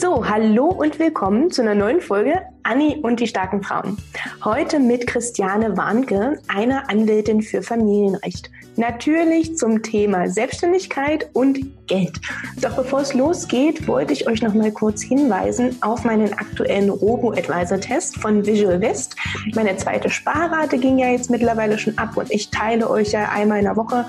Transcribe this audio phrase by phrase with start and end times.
[0.00, 3.98] So, hallo und willkommen zu einer neuen Folge Anni und die starken Frauen.
[4.42, 8.50] Heute mit Christiane Warnke, einer Anwältin für Familienrecht.
[8.76, 11.58] Natürlich zum Thema Selbstständigkeit und
[11.90, 12.20] Geld.
[12.62, 18.16] Doch bevor es losgeht, wollte ich euch noch mal kurz hinweisen auf meinen aktuellen Robo-Advisor-Test
[18.18, 19.16] von Visual West.
[19.54, 23.58] Meine zweite Sparrate ging ja jetzt mittlerweile schon ab und ich teile euch ja einmal
[23.58, 24.06] in der Woche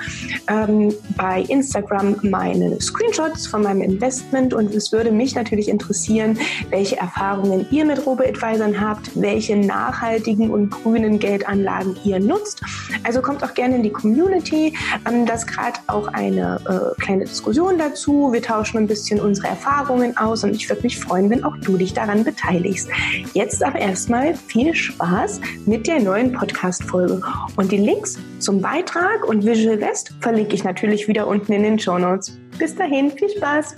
[0.47, 6.37] ähm, bei Instagram meine Screenshots von meinem Investment und es würde mich natürlich interessieren,
[6.69, 12.61] welche Erfahrungen ihr mit Robo-Advisern habt, welche nachhaltigen und grünen Geldanlagen ihr nutzt.
[13.03, 14.77] Also kommt auch gerne in die Community.
[15.09, 18.33] Ähm, das gerade auch eine äh, kleine Diskussion Informationen dazu.
[18.33, 21.77] Wir tauschen ein bisschen unsere Erfahrungen aus und ich würde mich freuen, wenn auch du
[21.77, 22.89] dich daran beteiligst.
[23.33, 27.21] Jetzt aber erstmal viel Spaß mit der neuen Podcast-Folge.
[27.55, 31.79] Und die Links zum Beitrag und Visual West verlinke ich natürlich wieder unten in den
[31.79, 32.37] Show Notes.
[32.57, 33.75] Bis dahin, viel Spaß!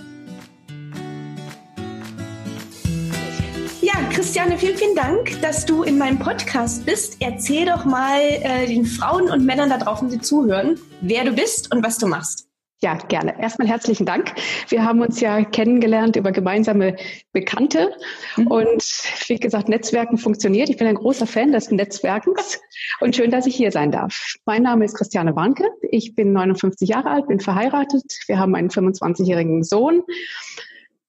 [3.80, 7.18] Ja, Christiane, vielen, vielen Dank, dass du in meinem Podcast bist.
[7.20, 11.72] Erzähl doch mal äh, den Frauen und Männern da draußen, die zuhören, wer du bist
[11.72, 12.48] und was du machst.
[12.84, 13.40] Ja, gerne.
[13.40, 14.34] Erstmal herzlichen Dank.
[14.68, 16.96] Wir haben uns ja kennengelernt über gemeinsame
[17.32, 17.94] Bekannte.
[18.36, 18.46] Mhm.
[18.48, 18.84] Und
[19.26, 20.68] wie gesagt, Netzwerken funktioniert.
[20.68, 22.60] Ich bin ein großer Fan des Netzwerkens
[23.00, 24.34] und schön, dass ich hier sein darf.
[24.44, 25.64] Mein Name ist Christiane Warnke.
[25.92, 28.04] Ich bin 59 Jahre alt, bin verheiratet.
[28.26, 30.02] Wir haben einen 25-jährigen Sohn.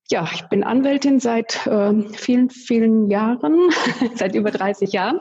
[0.09, 3.69] Ja, ich bin Anwältin seit äh, vielen, vielen Jahren,
[4.15, 5.19] seit über 30 Jahren.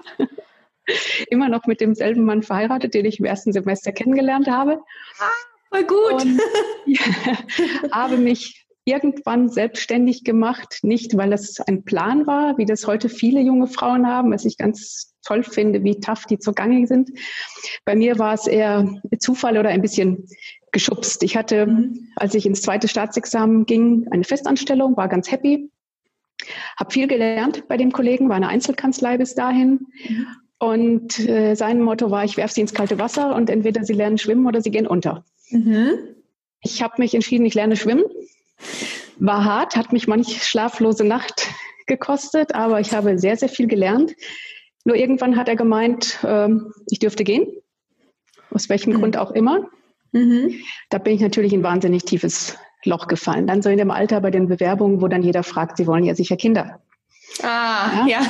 [1.30, 4.78] Immer noch mit demselben Mann verheiratet, den ich im ersten Semester kennengelernt habe.
[5.18, 5.53] Ah.
[5.74, 6.22] Voll gut.
[6.22, 6.40] Und,
[6.86, 7.00] ja,
[7.90, 13.40] habe mich irgendwann selbstständig gemacht, nicht weil es ein Plan war, wie das heute viele
[13.40, 17.10] junge Frauen haben, was ich ganz toll finde, wie tough die zugange sind.
[17.84, 18.86] Bei mir war es eher
[19.18, 20.28] Zufall oder ein bisschen
[20.70, 21.22] geschubst.
[21.22, 22.08] Ich hatte, mhm.
[22.16, 25.70] als ich ins zweite Staatsexamen ging, eine Festanstellung, war ganz happy,
[26.78, 29.86] habe viel gelernt bei dem Kollegen, war eine Einzelkanzlei bis dahin.
[30.08, 30.26] Mhm.
[30.58, 34.18] Und äh, sein Motto war, ich werfe sie ins kalte Wasser und entweder sie lernen
[34.18, 35.24] schwimmen oder sie gehen unter.
[35.50, 36.14] Mhm.
[36.60, 38.04] Ich habe mich entschieden, ich lerne schwimmen.
[39.18, 41.48] War hart, hat mich manch schlaflose Nacht
[41.86, 44.14] gekostet, aber ich habe sehr, sehr viel gelernt.
[44.84, 46.48] Nur irgendwann hat er gemeint, äh,
[46.88, 47.46] ich dürfte gehen,
[48.50, 49.00] aus welchem mhm.
[49.00, 49.68] Grund auch immer.
[50.12, 50.60] Mhm.
[50.90, 53.46] Da bin ich natürlich in ein wahnsinnig tiefes Loch gefallen.
[53.46, 56.14] Dann so in dem Alter bei den Bewerbungen, wo dann jeder fragt, sie wollen ja
[56.14, 56.82] sicher Kinder.
[57.42, 58.20] Ah, ja.
[58.20, 58.26] ja.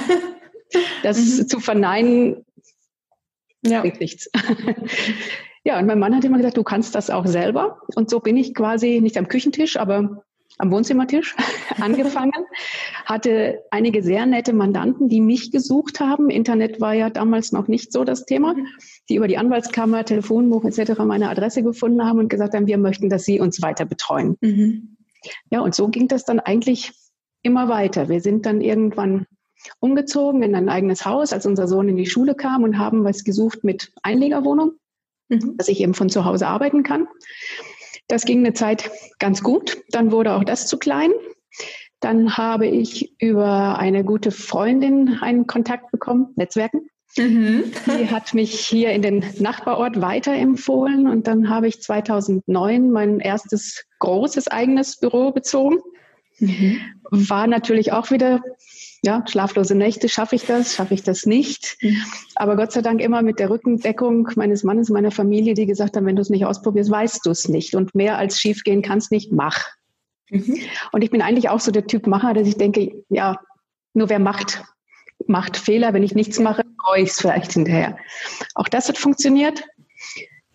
[1.03, 1.49] Das mhm.
[1.49, 2.45] zu verneinen,
[3.63, 3.81] ja.
[3.81, 4.31] bringt nichts.
[5.65, 7.81] Ja, und mein Mann hat immer gesagt, du kannst das auch selber.
[7.95, 10.23] Und so bin ich quasi nicht am Küchentisch, aber
[10.59, 11.35] am Wohnzimmertisch
[11.81, 12.45] angefangen,
[13.07, 16.31] hatte einige sehr nette Mandanten, die mich gesucht haben.
[16.31, 18.55] Internet war ja damals noch nicht so das Thema,
[19.09, 21.01] die über die Anwaltskammer, Telefonbuch etc.
[21.01, 24.37] meine Adresse gefunden haben und gesagt haben, wir möchten, dass sie uns weiter betreuen.
[24.41, 24.97] Mhm.
[25.51, 26.93] Ja, und so ging das dann eigentlich
[27.43, 28.09] immer weiter.
[28.09, 29.27] Wir sind dann irgendwann
[29.81, 33.25] umgezogen in ein eigenes Haus, als unser Sohn in die Schule kam und haben was
[33.25, 34.73] gesucht mit Einlegerwohnung
[35.29, 35.57] mhm.
[35.57, 37.07] dass ich eben von zu Hause arbeiten kann.
[38.09, 39.79] Das ging eine Zeit ganz gut.
[39.91, 41.11] Dann wurde auch das zu klein.
[42.01, 46.91] Dann habe ich über eine gute Freundin einen Kontakt bekommen, Netzwerken.
[47.17, 47.73] Mhm.
[47.87, 53.85] Die hat mich hier in den Nachbarort weiterempfohlen und dann habe ich 2009 mein erstes
[54.01, 55.79] großes eigenes Büro bezogen.
[56.41, 56.81] Mhm.
[57.11, 58.43] War natürlich auch wieder
[59.05, 61.77] ja, schlaflose Nächte, schaffe ich das, schaffe ich das nicht.
[61.83, 62.03] Mhm.
[62.37, 66.07] Aber Gott sei Dank immer mit der Rückendeckung meines Mannes, meiner Familie, die gesagt haben,
[66.07, 67.75] wenn du es nicht ausprobierst, weißt du es nicht.
[67.75, 69.63] Und mehr als schiefgehen kannst nicht, mach.
[70.31, 70.59] Mhm.
[70.93, 73.39] Und ich bin eigentlich auch so der Typ Macher, dass ich denke, ja,
[73.93, 74.65] nur wer macht,
[75.27, 75.93] macht Fehler.
[75.93, 77.99] Wenn ich nichts mache, freue ich es vielleicht hinterher.
[78.55, 79.65] Auch das hat funktioniert.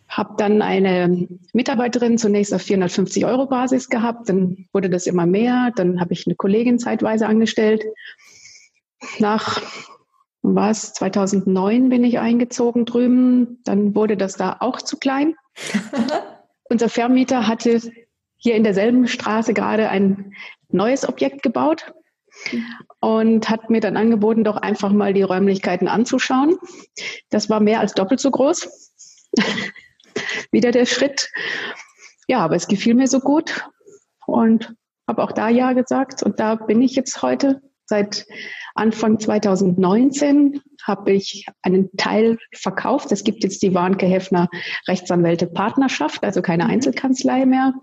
[0.07, 5.71] Habe dann eine Mitarbeiterin zunächst auf 450 Euro Basis gehabt, dann wurde das immer mehr,
[5.75, 7.85] dann habe ich eine Kollegin zeitweise angestellt
[9.19, 9.61] nach
[10.41, 13.61] was 2009 bin ich eingezogen drüben.
[13.65, 15.35] Dann wurde das da auch zu klein.
[16.69, 17.81] Unser Vermieter hatte
[18.37, 20.33] hier in derselben Straße gerade ein
[20.69, 21.93] neues Objekt gebaut
[23.01, 26.57] und hat mir dann angeboten, doch einfach mal die Räumlichkeiten anzuschauen.
[27.29, 28.93] Das war mehr als doppelt so groß.
[30.51, 31.29] Wieder der Schritt.
[32.27, 33.67] Ja, aber es gefiel mir so gut
[34.25, 34.75] und
[35.07, 38.27] habe auch da Ja gesagt und da bin ich jetzt heute seit
[38.75, 43.11] Anfang 2019 habe ich einen Teil verkauft.
[43.11, 44.47] Es gibt jetzt die Warnke Heffner
[44.87, 46.69] Rechtsanwälte Partnerschaft, also keine mhm.
[46.69, 47.73] Einzelkanzlei mehr.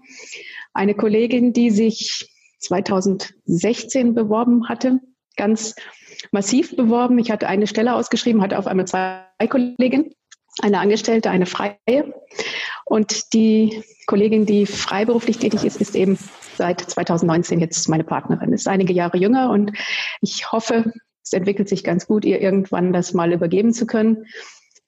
[0.73, 2.31] Eine Kollegin, die sich
[2.61, 5.01] 2016 beworben hatte,
[5.37, 5.75] ganz
[6.31, 7.19] massiv beworben.
[7.19, 10.13] Ich hatte eine Stelle ausgeschrieben, hatte auf einmal zwei Kolleginnen.
[10.63, 11.77] Eine Angestellte, eine Freie.
[12.85, 16.19] Und die Kollegin, die freiberuflich tätig ist, ist eben
[16.57, 19.73] seit 2019 jetzt meine Partnerin, ist einige Jahre jünger und
[20.21, 20.93] ich hoffe,
[21.23, 24.27] es entwickelt sich ganz gut, ihr irgendwann das mal übergeben zu können.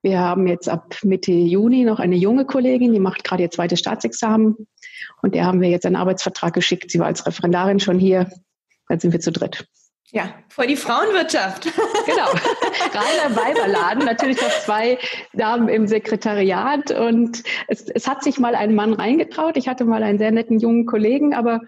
[0.03, 3.81] Wir haben jetzt ab Mitte Juni noch eine junge Kollegin, die macht gerade ihr zweites
[3.81, 4.69] Staatsexamen.
[5.23, 6.93] Und der haben wir jetzt einen Arbeitsvertrag geschickt.
[6.93, 8.31] Sie war als Referendarin schon hier.
[8.89, 9.67] Dann sind wir zu dritt.
[10.11, 11.69] Ja, vor die Frauenwirtschaft.
[12.07, 12.31] Genau.
[12.31, 14.05] Reiner Weiberladen.
[14.07, 14.99] Natürlich noch zwei
[15.35, 16.91] Damen im Sekretariat.
[16.91, 19.59] Und es, es hat sich mal ein Mann reingetraut.
[19.59, 21.61] Ich hatte mal einen sehr netten jungen Kollegen, aber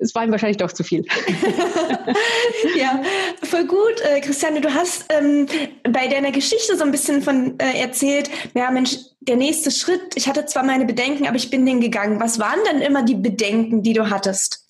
[0.00, 1.04] es war ihm wahrscheinlich doch zu viel.
[2.76, 3.02] ja,
[3.42, 4.00] voll gut.
[4.02, 5.46] Äh, Christiane, du hast ähm,
[5.84, 10.28] bei deiner Geschichte so ein bisschen von äh, erzählt, ja Mensch, der nächste Schritt, ich
[10.28, 12.20] hatte zwar meine Bedenken, aber ich bin den gegangen.
[12.20, 14.65] Was waren denn immer die Bedenken, die du hattest?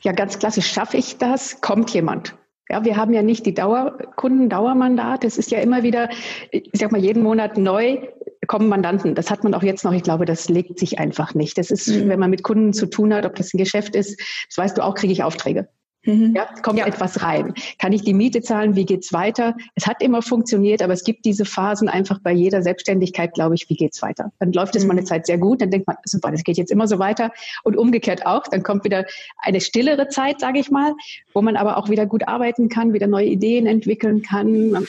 [0.00, 1.60] Ja, ganz klassisch, schaffe ich das?
[1.60, 2.36] Kommt jemand?
[2.68, 5.24] Ja, wir haben ja nicht die Dauer, Kundendauermandat.
[5.24, 6.08] Es ist ja immer wieder,
[6.50, 7.98] ich sag mal, jeden Monat neu
[8.46, 9.14] kommen Mandanten.
[9.14, 9.92] Das hat man auch jetzt noch.
[9.92, 11.58] Ich glaube, das legt sich einfach nicht.
[11.58, 12.08] Das ist, mhm.
[12.08, 14.84] wenn man mit Kunden zu tun hat, ob das ein Geschäft ist, das weißt du
[14.84, 15.68] auch, kriege ich Aufträge.
[16.04, 16.34] Mhm.
[16.34, 16.86] Ja, kommt ja.
[16.86, 17.54] etwas rein.
[17.78, 18.76] Kann ich die Miete zahlen?
[18.76, 19.56] Wie geht's weiter?
[19.74, 23.68] Es hat immer funktioniert, aber es gibt diese Phasen einfach bei jeder Selbstständigkeit, glaube ich,
[23.68, 24.32] wie geht's weiter?
[24.38, 24.88] Dann läuft es mhm.
[24.88, 27.30] mal eine Zeit sehr gut, dann denkt man, super, das geht jetzt immer so weiter.
[27.62, 29.04] Und umgekehrt auch, dann kommt wieder
[29.38, 30.94] eine stillere Zeit, sage ich mal,
[31.32, 34.86] wo man aber auch wieder gut arbeiten kann, wieder neue Ideen entwickeln kann.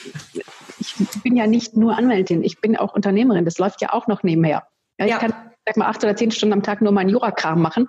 [0.78, 3.44] Ich bin ja nicht nur Anwältin, ich bin auch Unternehmerin.
[3.44, 4.64] Das läuft ja auch noch nebenher.
[4.98, 5.18] Ja, ich ja.
[5.18, 5.34] kann
[5.66, 7.88] sag mal acht oder zehn Stunden am Tag nur meinen Jurakram machen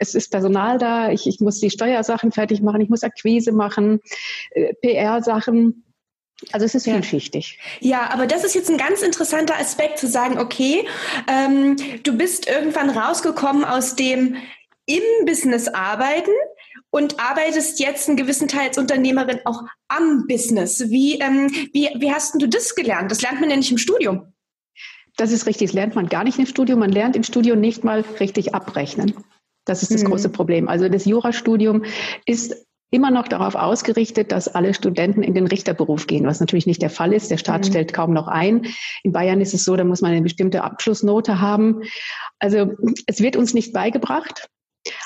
[0.00, 4.00] es ist Personal da, ich, ich muss die Steuersachen fertig machen, ich muss Akquise machen,
[4.52, 5.84] äh, PR-Sachen.
[6.52, 6.94] Also es ist ja.
[6.94, 7.58] vielschichtig.
[7.80, 10.88] Ja, aber das ist jetzt ein ganz interessanter Aspekt zu sagen, okay,
[11.28, 14.36] ähm, du bist irgendwann rausgekommen aus dem
[14.86, 16.32] im Business arbeiten
[16.88, 20.88] und arbeitest jetzt einen gewissen Teil als Unternehmerin auch am Business.
[20.88, 23.10] Wie, ähm, wie, wie hast du das gelernt?
[23.10, 24.32] Das lernt man ja nicht im Studium.
[25.16, 26.80] Das ist richtig, das lernt man gar nicht im Studium.
[26.80, 29.14] Man lernt im Studium nicht mal richtig abrechnen.
[29.64, 30.08] Das ist das mhm.
[30.08, 30.68] große Problem.
[30.68, 31.84] Also das Jurastudium
[32.26, 36.82] ist immer noch darauf ausgerichtet, dass alle Studenten in den Richterberuf gehen, was natürlich nicht
[36.82, 37.30] der Fall ist.
[37.30, 37.66] Der Staat mhm.
[37.66, 38.66] stellt kaum noch ein.
[39.04, 41.82] In Bayern ist es so, da muss man eine bestimmte Abschlussnote haben.
[42.38, 42.72] Also
[43.06, 44.48] es wird uns nicht beigebracht.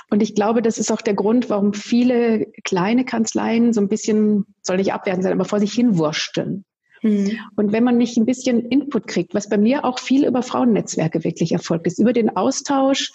[0.09, 4.47] Und ich glaube, das ist auch der Grund, warum viele kleine Kanzleien so ein bisschen,
[4.63, 6.65] soll nicht abwerten sein, aber vor sich hinwurschteln.
[7.05, 7.39] Mhm.
[7.55, 11.23] Und wenn man nicht ein bisschen Input kriegt, was bei mir auch viel über Frauennetzwerke
[11.23, 13.13] wirklich erfolgt ist, über den Austausch,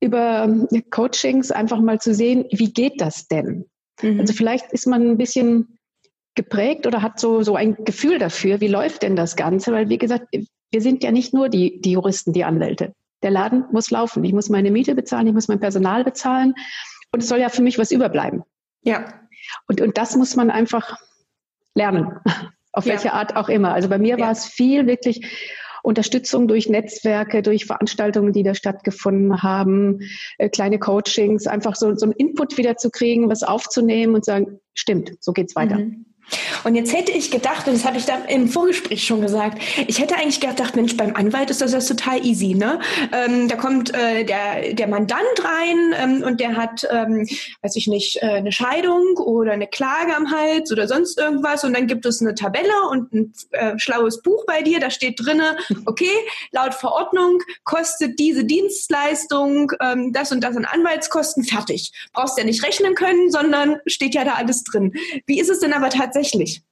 [0.00, 3.66] über ähm, Coachings einfach mal zu sehen, wie geht das denn?
[4.00, 4.20] Mhm.
[4.20, 5.78] Also vielleicht ist man ein bisschen
[6.36, 9.72] geprägt oder hat so, so ein Gefühl dafür, wie läuft denn das Ganze?
[9.72, 10.28] Weil, wie gesagt,
[10.70, 12.92] wir sind ja nicht nur die, die Juristen, die Anwälte.
[13.24, 14.22] Der Laden muss laufen.
[14.22, 16.54] Ich muss meine Miete bezahlen, ich muss mein Personal bezahlen
[17.10, 18.44] und es soll ja für mich was überbleiben.
[18.82, 19.12] Ja.
[19.66, 20.98] Und, und das muss man einfach
[21.74, 22.20] lernen.
[22.78, 22.92] Auf ja.
[22.92, 23.74] welche Art auch immer.
[23.74, 24.24] Also bei mir ja.
[24.24, 25.26] war es viel wirklich
[25.82, 30.00] Unterstützung durch Netzwerke, durch Veranstaltungen, die da stattgefunden haben,
[30.38, 34.60] äh, kleine Coachings, einfach so, so einen Input wieder zu kriegen, was aufzunehmen und sagen,
[34.74, 35.78] stimmt, so geht's weiter.
[35.78, 36.07] Mhm.
[36.64, 40.00] Und jetzt hätte ich gedacht, und das habe ich da im Vorgespräch schon gesagt, ich
[40.00, 42.80] hätte eigentlich gedacht, Mensch, beim Anwalt ist das, das total easy, ne?
[43.12, 47.26] Ähm, da kommt äh, der, der Mandant rein ähm, und der hat, ähm,
[47.62, 51.74] weiß ich nicht, äh, eine Scheidung oder eine Klage am Hals oder sonst irgendwas und
[51.74, 55.56] dann gibt es eine Tabelle und ein äh, schlaues Buch bei dir, da steht drinne,
[55.86, 56.10] okay,
[56.52, 61.92] laut Verordnung kostet diese Dienstleistung ähm, das und das an Anwaltskosten, fertig.
[62.12, 64.92] Brauchst ja nicht rechnen können, sondern steht ja da alles drin.
[65.26, 66.62] Wie ist es denn aber tatsächlich tatsächlich?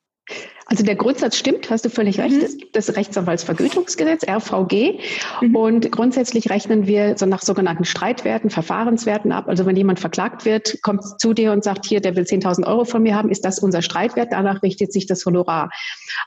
[0.69, 2.35] Also der Grundsatz stimmt, hast du völlig recht.
[2.35, 2.43] Mhm.
[2.43, 4.99] Es gibt das Rechtsanwaltsvergütungsgesetz, RVG.
[5.41, 5.55] Mhm.
[5.55, 9.45] Und grundsätzlich rechnen wir so nach sogenannten Streitwerten, Verfahrenswerten ab.
[9.47, 12.85] Also wenn jemand verklagt wird, kommt zu dir und sagt, hier, der will 10.000 Euro
[12.85, 14.33] von mir haben, ist das unser Streitwert.
[14.33, 15.71] Danach richtet sich das Honorar.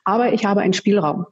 [0.05, 1.25] Aber ich habe einen Spielraum.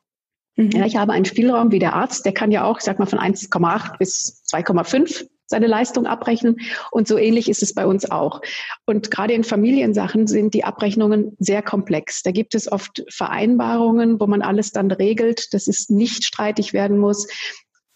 [0.57, 0.71] Mhm.
[0.71, 3.05] Ja, ich habe einen Spielraum wie der Arzt, der kann ja auch, ich sag mal,
[3.05, 6.57] von 1,8 bis 2,5 seine Leistung abrechnen.
[6.91, 8.41] Und so ähnlich ist es bei uns auch.
[8.85, 12.21] Und gerade in Familiensachen sind die Abrechnungen sehr komplex.
[12.23, 16.97] Da gibt es oft Vereinbarungen, wo man alles dann regelt, dass es nicht streitig werden
[16.97, 17.27] muss.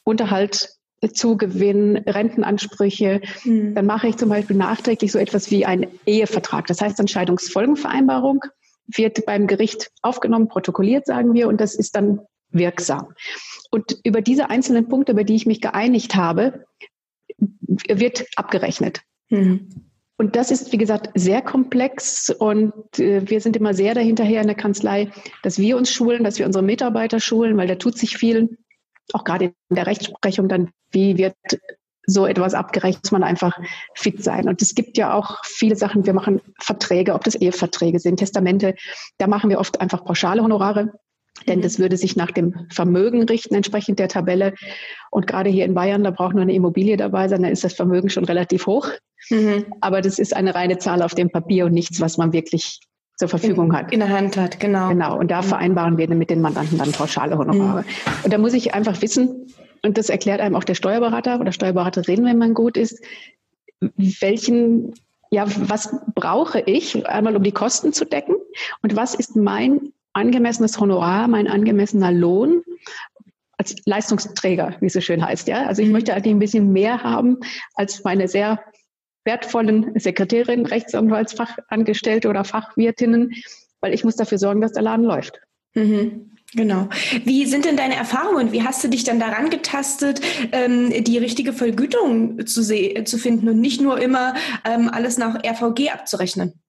[0.03, 0.69] Unterhalt
[1.13, 3.21] Zugewinn, Rentenansprüche.
[3.43, 3.73] Mhm.
[3.73, 6.67] Dann mache ich zum Beispiel nachträglich so etwas wie einen Ehevertrag.
[6.67, 8.41] Das heißt Entscheidungsfolgenvereinbarung
[8.87, 13.13] wird beim Gericht aufgenommen, protokolliert, sagen wir, und das ist dann wirksam.
[13.69, 16.65] Und über diese einzelnen Punkte, über die ich mich geeinigt habe,
[17.87, 19.01] wird abgerechnet.
[19.29, 19.69] Mhm.
[20.17, 24.47] Und das ist, wie gesagt, sehr komplex und äh, wir sind immer sehr dahinterher in
[24.47, 25.09] der Kanzlei,
[25.41, 28.57] dass wir uns schulen, dass wir unsere Mitarbeiter schulen, weil da tut sich viel,
[29.13, 31.35] auch gerade in der Rechtsprechung dann, wie wird
[32.05, 33.57] so etwas abgerechnet, muss man einfach
[33.95, 34.47] fit sein.
[34.47, 38.75] Und es gibt ja auch viele Sachen, wir machen Verträge, ob das Eheverträge sind, Testamente,
[39.17, 40.93] da machen wir oft einfach pauschale Honorare
[41.47, 44.53] Denn das würde sich nach dem Vermögen richten, entsprechend der Tabelle.
[45.09, 47.73] Und gerade hier in Bayern, da braucht nur eine Immobilie dabei sein, da ist das
[47.73, 48.89] Vermögen schon relativ hoch.
[49.29, 49.65] Mhm.
[49.81, 52.79] Aber das ist eine reine Zahl auf dem Papier und nichts, was man wirklich
[53.17, 53.91] zur Verfügung hat.
[53.91, 54.89] In der Hand hat, genau.
[54.89, 55.17] Genau.
[55.17, 55.45] Und da mhm.
[55.45, 57.81] vereinbaren wir mit den Mandanten dann pauschale Honorare.
[57.81, 57.85] Mhm.
[58.23, 59.47] Und da muss ich einfach wissen,
[59.83, 63.03] und das erklärt einem auch der Steuerberater oder Steuerberaterin, wenn man gut ist,
[63.95, 64.93] welchen,
[65.31, 68.35] ja, was brauche ich einmal, um die Kosten zu decken?
[68.83, 72.63] Und was ist mein angemessenes Honorar, mein angemessener Lohn
[73.57, 75.65] als Leistungsträger, wie es so schön heißt, ja?
[75.65, 75.93] Also ich mhm.
[75.93, 77.37] möchte eigentlich ein bisschen mehr haben
[77.75, 78.59] als meine sehr
[79.23, 83.33] wertvollen Sekretärin, Rechtsanwaltsfachangestellte oder Fachwirtinnen,
[83.79, 85.39] weil ich muss dafür sorgen, dass der Laden läuft.
[85.75, 86.31] Mhm.
[86.53, 86.89] Genau.
[87.23, 88.51] Wie sind denn deine Erfahrungen?
[88.51, 90.19] Wie hast du dich dann daran getastet,
[90.51, 92.61] ähm, die richtige Vergütung zu,
[93.05, 94.33] zu finden und nicht nur immer
[94.65, 96.60] ähm, alles nach RVG abzurechnen?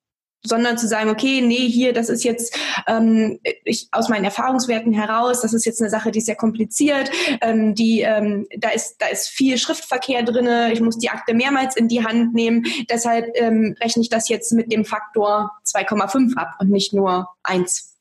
[0.44, 5.40] Sondern zu sagen, okay, nee, hier, das ist jetzt ähm, ich, aus meinen Erfahrungswerten heraus,
[5.40, 9.06] das ist jetzt eine Sache, die ist sehr kompliziert, ähm, die ähm, da ist da
[9.06, 13.76] ist viel Schriftverkehr drinne, ich muss die Akte mehrmals in die Hand nehmen, deshalb ähm,
[13.80, 17.96] rechne ich das jetzt mit dem Faktor 2,5 ab und nicht nur 1.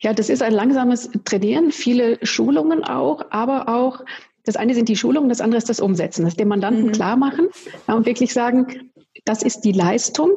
[0.00, 4.04] Ja, das ist ein langsames Trainieren, viele Schulungen auch, aber auch
[4.44, 6.92] das eine sind die Schulungen, das andere ist das Umsetzen, das dem Mandanten mhm.
[6.92, 7.48] klar machen
[7.88, 8.90] ja, und wirklich sagen,
[9.24, 10.32] das ist die Leistung,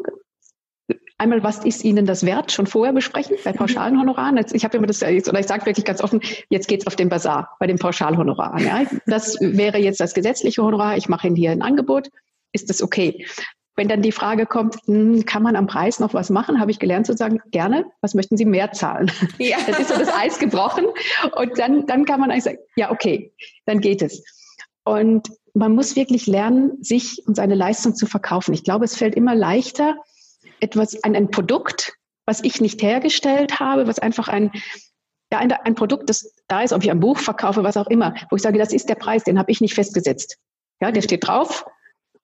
[1.20, 2.52] Einmal, was ist Ihnen das wert?
[2.52, 4.40] Schon vorher besprechen bei pauschalen Honoraren.
[4.54, 7.56] Ich habe immer das, oder ich sage wirklich ganz offen, jetzt geht's auf den Bazar
[7.60, 8.64] bei den Pauschalhonoraren.
[8.64, 8.84] Ja.
[9.08, 10.96] Das wäre jetzt das gesetzliche Honorar.
[10.96, 12.10] Ich mache Ihnen hier ein Angebot.
[12.52, 13.26] Ist das okay?
[13.76, 16.78] Wenn dann die Frage kommt, hm, kann man am Preis noch was machen, habe ich
[16.78, 19.12] gelernt zu sagen, gerne, was möchten Sie mehr zahlen?
[19.40, 19.58] Ja.
[19.68, 20.86] Das ist so das Eis gebrochen.
[21.36, 23.34] Und dann, dann kann man eigentlich sagen, ja, okay,
[23.66, 24.24] dann geht es.
[24.84, 28.54] Und man muss wirklich lernen, sich und seine Leistung zu verkaufen.
[28.54, 29.96] Ich glaube, es fällt immer leichter,
[30.60, 31.94] etwas, ein, ein Produkt,
[32.26, 34.52] was ich nicht hergestellt habe, was einfach ein,
[35.32, 38.14] ja, ein, ein Produkt, das da ist, ob ich ein Buch verkaufe, was auch immer,
[38.30, 40.38] wo ich sage, das ist der Preis, den habe ich nicht festgesetzt.
[40.82, 41.66] Ja, der steht drauf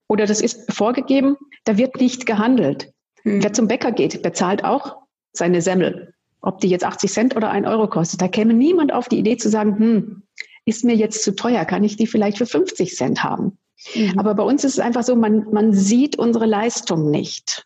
[0.07, 2.91] oder das ist vorgegeben, da wird nicht gehandelt.
[3.23, 3.43] Mhm.
[3.43, 4.97] Wer zum Bäcker geht, bezahlt auch
[5.31, 6.13] seine Semmel.
[6.41, 9.37] Ob die jetzt 80 Cent oder ein Euro kostet, da käme niemand auf die Idee
[9.37, 10.23] zu sagen, hm,
[10.65, 13.57] ist mir jetzt zu teuer, kann ich die vielleicht für 50 Cent haben?
[13.95, 14.19] Mhm.
[14.19, 17.65] Aber bei uns ist es einfach so, man, man sieht unsere Leistung nicht.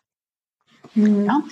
[0.98, 1.24] Mhm.
[1.26, 1.42] Ja?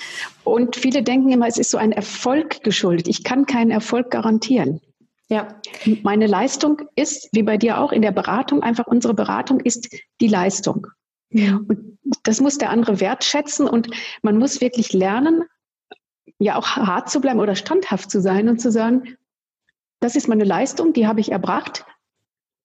[0.45, 3.09] Und viele denken immer, es ist so ein Erfolg geschuldet.
[3.09, 4.81] Ich kann keinen Erfolg garantieren.
[5.29, 5.61] Ja.
[6.03, 9.89] Meine Leistung ist, wie bei dir auch, in der Beratung einfach unsere Beratung ist
[10.21, 10.87] die Leistung.
[11.31, 11.61] Ja.
[11.69, 13.91] Und das muss der andere wertschätzen und
[14.23, 15.45] man muss wirklich lernen,
[16.39, 19.17] ja auch hart zu bleiben oder standhaft zu sein und zu sagen,
[20.01, 21.85] das ist meine Leistung, die habe ich erbracht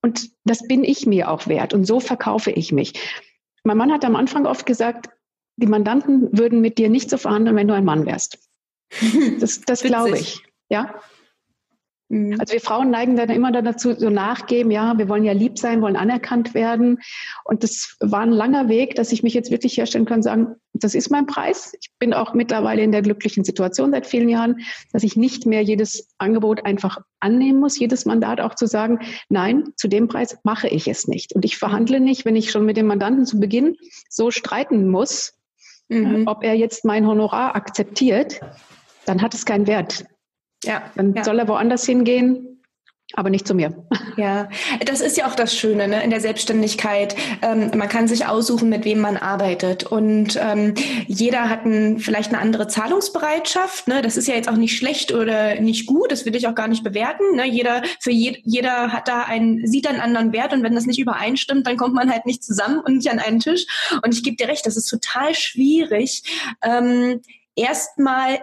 [0.04, 2.94] und das bin ich mir auch wert und so verkaufe ich mich.
[3.64, 5.10] Mein Mann hat am Anfang oft gesagt,
[5.62, 8.39] die Mandanten würden mit dir nicht so verhandeln, wenn du ein Mann wärst.
[9.39, 10.44] Das, das glaube ich.
[10.70, 10.94] Ja.
[12.12, 12.36] Mhm.
[12.39, 15.82] Also wir Frauen neigen dann immer dazu, so nachgeben, ja, wir wollen ja lieb sein,
[15.82, 17.00] wollen anerkannt werden.
[17.46, 20.94] Und das war ein langer Weg, dass ich mich jetzt wirklich herstellen kann, sagen, das
[20.94, 21.74] ist mein Preis.
[21.80, 24.58] Ich bin auch mittlerweile in der glücklichen Situation seit vielen Jahren,
[24.91, 29.00] dass ich nicht mehr jedes Angebot einfach annehmen muss, jedes Mandat auch zu sagen,
[29.30, 31.34] nein, zu dem Preis mache ich es nicht.
[31.34, 33.77] Und ich verhandle nicht, wenn ich schon mit dem Mandanten zu Beginn
[34.10, 35.34] so streiten muss,
[35.91, 36.27] mhm.
[36.27, 38.39] ob er jetzt mein Honorar akzeptiert,
[39.05, 40.05] dann hat es keinen Wert.
[40.63, 40.83] Ja.
[40.95, 41.24] Dann ja.
[41.24, 42.61] soll er woanders hingehen,
[43.13, 43.74] aber nicht zu mir.
[44.18, 44.50] Ja,
[44.86, 47.15] das ist ja auch das Schöne ne, in der Selbstständigkeit.
[47.41, 49.86] Ähm, man kann sich aussuchen, mit wem man arbeitet.
[49.86, 50.74] Und ähm,
[51.08, 53.88] jeder hat ein, vielleicht eine andere Zahlungsbereitschaft.
[53.88, 54.01] Ne?
[54.01, 56.12] Das ist ja jetzt auch nicht schlecht oder nicht gut.
[56.12, 57.36] Das will ich auch gar nicht bewerten.
[57.36, 57.48] Ne?
[57.48, 60.53] Jeder, für je, jeder hat da einen, sieht einen anderen Wert.
[60.53, 63.39] Und wenn das nicht übereinstimmt, dann kommt man halt nicht zusammen und nicht an einen
[63.39, 63.65] Tisch.
[64.03, 66.24] Und ich gebe dir recht, das ist total schwierig.
[66.63, 67.22] Ähm,
[67.55, 68.39] erstmal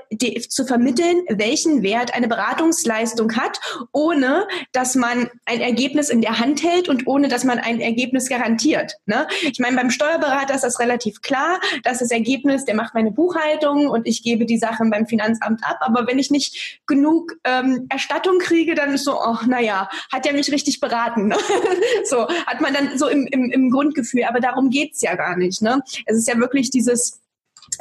[0.48, 3.58] zu vermitteln, welchen Wert eine Beratungsleistung hat,
[3.92, 8.28] ohne dass man ein Ergebnis in der Hand hält und ohne dass man ein Ergebnis
[8.28, 8.94] garantiert.
[9.06, 9.26] Ne?
[9.42, 13.88] Ich meine, beim Steuerberater ist das relativ klar, dass das Ergebnis, der macht meine Buchhaltung
[13.88, 15.78] und ich gebe die Sachen beim Finanzamt ab.
[15.80, 20.34] Aber wenn ich nicht genug ähm, Erstattung kriege, dann ist so, ach naja, hat er
[20.34, 21.28] mich richtig beraten.
[21.28, 21.36] Ne?
[22.04, 24.24] so hat man dann so im, im, im Grundgefühl.
[24.24, 25.62] Aber darum geht's ja gar nicht.
[25.62, 25.80] Ne?
[26.04, 27.20] Es ist ja wirklich dieses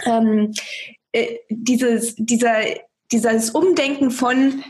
[0.05, 0.53] ähm,
[1.11, 2.61] äh, dieses, dieser,
[3.11, 4.63] dieses Umdenken von,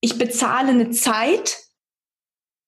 [0.00, 1.58] ich bezahle eine Zeit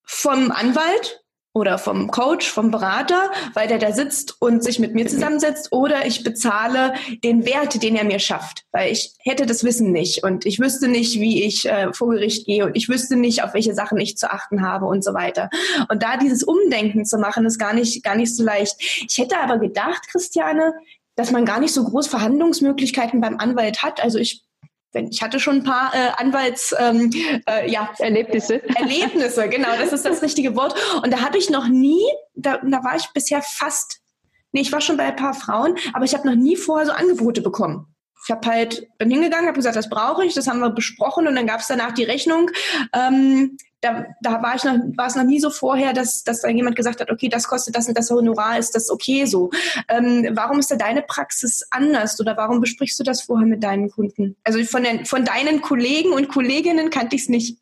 [0.05, 1.23] vom Anwalt
[1.55, 6.07] oder vom Coach, vom Berater, weil der da sitzt und sich mit mir zusammensetzt, oder
[6.07, 10.47] ich bezahle den Wert, den er mir schafft, weil ich hätte das Wissen nicht und
[10.47, 13.75] ich wüsste nicht, wie ich äh, vor Gericht gehe und ich wüsste nicht, auf welche
[13.75, 15.51] Sachen ich zu achten habe und so weiter.
[15.91, 18.77] Und da dieses Umdenken zu machen, ist gar nicht gar nicht so leicht.
[18.79, 20.73] Ich hätte aber gedacht, Christiane,
[21.15, 24.03] dass man gar nicht so groß Verhandlungsmöglichkeiten beim Anwalt hat.
[24.03, 24.45] Also ich
[24.95, 27.11] ich hatte schon ein paar äh, Anwalts ähm,
[27.49, 28.63] äh, ja, Erlebnisse.
[28.77, 30.75] Erlebnisse, genau, das ist das richtige Wort.
[31.03, 32.03] Und da habe ich noch nie,
[32.35, 34.01] da, da war ich bisher fast,
[34.53, 36.93] nee, ich war schon bei ein paar Frauen, aber ich habe noch nie vorher so
[36.93, 37.87] Angebote bekommen.
[38.25, 41.35] Ich habe halt bin hingegangen, habe gesagt, das brauche ich, das haben wir besprochen und
[41.35, 42.51] dann gab es danach die Rechnung.
[42.93, 46.57] Ähm, da, da war ich noch, war es noch nie so vorher, dass, dass dann
[46.57, 49.51] jemand gesagt hat, okay, das kostet das und das Honorar, ist das okay so.
[49.89, 53.91] Ähm, warum ist da deine Praxis anders oder warum besprichst du das vorher mit deinen
[53.91, 54.37] Kunden?
[54.45, 57.59] Also von, den, von deinen Kollegen und Kolleginnen kannte ich es nicht.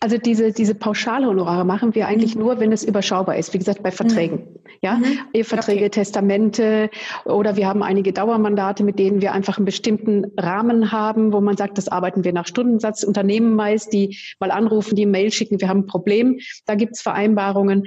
[0.00, 2.42] Also diese, diese Pauschalhonorare machen wir eigentlich mhm.
[2.42, 3.52] nur, wenn es überschaubar ist.
[3.52, 4.36] Wie gesagt, bei Verträgen.
[4.36, 4.58] Mhm.
[4.80, 5.18] Ja, mhm.
[5.32, 5.90] Eheverträge, okay.
[5.90, 6.90] Testamente
[7.24, 11.56] oder wir haben einige Dauermandate, mit denen wir einfach einen bestimmten Rahmen haben, wo man
[11.56, 13.02] sagt, das arbeiten wir nach Stundensatz.
[13.02, 16.38] Unternehmen meist, die mal anrufen, die Mail schicken, wir haben ein Problem.
[16.66, 17.84] Da gibt es Vereinbarungen.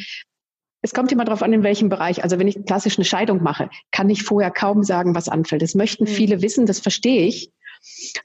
[0.81, 2.23] Es kommt immer darauf an, in welchem Bereich.
[2.23, 5.61] Also wenn ich klassisch eine Scheidung mache, kann ich vorher kaum sagen, was anfällt.
[5.61, 6.09] Das möchten mhm.
[6.09, 7.51] viele wissen, das verstehe ich.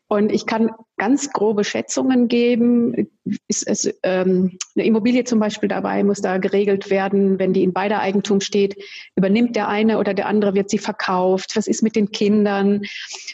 [0.09, 3.09] Und ich kann ganz grobe Schätzungen geben.
[3.49, 7.73] Ist es ähm, eine Immobilie zum Beispiel dabei, muss da geregelt werden, wenn die in
[7.73, 8.77] beider Eigentum steht,
[9.17, 12.83] übernimmt der eine oder der andere, wird sie verkauft, was ist mit den Kindern?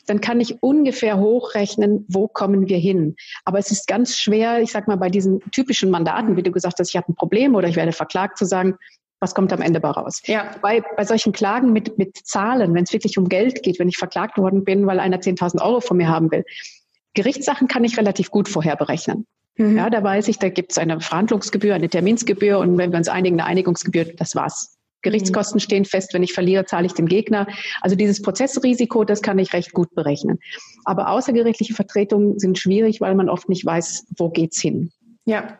[0.06, 3.16] Dann kann ich ungefähr hochrechnen, wo kommen wir hin.
[3.44, 6.78] Aber es ist ganz schwer, ich sag mal, bei diesen typischen Mandaten, wie du gesagt
[6.78, 8.76] hast, ich habe ein Problem oder ich werde verklagt, zu sagen,
[9.22, 10.20] was kommt am Ende bei raus.
[10.26, 10.50] Ja.
[10.60, 13.96] Bei, bei solchen Klagen mit, mit Zahlen, wenn es wirklich um Geld geht, wenn ich
[13.96, 16.44] verklagt worden bin, weil einer 10.000 Euro von mir haben will,
[17.14, 19.26] Gerichtssachen kann ich relativ gut vorher berechnen.
[19.56, 19.76] Mhm.
[19.76, 23.08] Ja, da weiß ich, da gibt es eine Verhandlungsgebühr, eine Terminsgebühr und wenn wir uns
[23.08, 24.76] einigen, eine Einigungsgebühr, das war's.
[25.02, 25.60] Gerichtskosten mhm.
[25.60, 27.46] stehen fest, wenn ich verliere, zahle ich dem Gegner.
[27.80, 30.38] Also dieses Prozessrisiko, das kann ich recht gut berechnen.
[30.84, 34.90] Aber außergerichtliche Vertretungen sind schwierig, weil man oft nicht weiß, wo geht's hin.
[35.24, 35.58] Ja.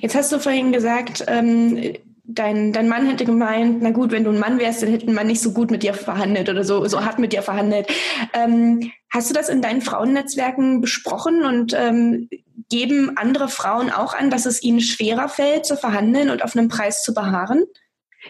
[0.00, 1.94] Jetzt hast du vorhin gesagt, ähm,
[2.34, 5.26] dein, dein Mann hätte gemeint, na gut, wenn du ein Mann wärst, dann hätten man
[5.26, 7.88] nicht so gut mit dir verhandelt oder so, so hart mit dir verhandelt.
[8.32, 12.28] Ähm, hast du das in deinen Frauennetzwerken besprochen und ähm,
[12.68, 16.68] geben andere Frauen auch an, dass es ihnen schwerer fällt, zu verhandeln und auf einem
[16.68, 17.64] Preis zu beharren?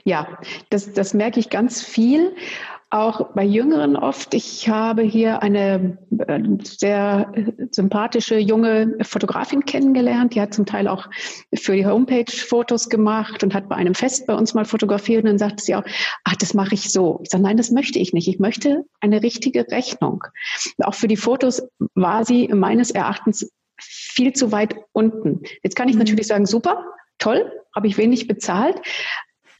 [0.04, 0.38] Ja,
[0.71, 2.35] das, das merke ich ganz viel
[2.91, 4.35] auch bei Jüngeren oft.
[4.35, 7.33] Ich habe hier eine äh, sehr
[7.71, 10.35] sympathische junge Fotografin kennengelernt.
[10.35, 11.09] Die hat zum Teil auch
[11.55, 15.23] für die Homepage Fotos gemacht und hat bei einem Fest bei uns mal fotografiert.
[15.23, 15.85] Und dann sagte sie auch,
[16.25, 17.21] ach, das mache ich so.
[17.23, 18.26] Ich sage, nein, das möchte ich nicht.
[18.26, 20.25] Ich möchte eine richtige Rechnung.
[20.79, 21.63] Auch für die Fotos
[21.95, 25.43] war sie meines Erachtens viel zu weit unten.
[25.63, 26.00] Jetzt kann ich mhm.
[26.00, 26.85] natürlich sagen, super,
[27.19, 28.81] toll, habe ich wenig bezahlt.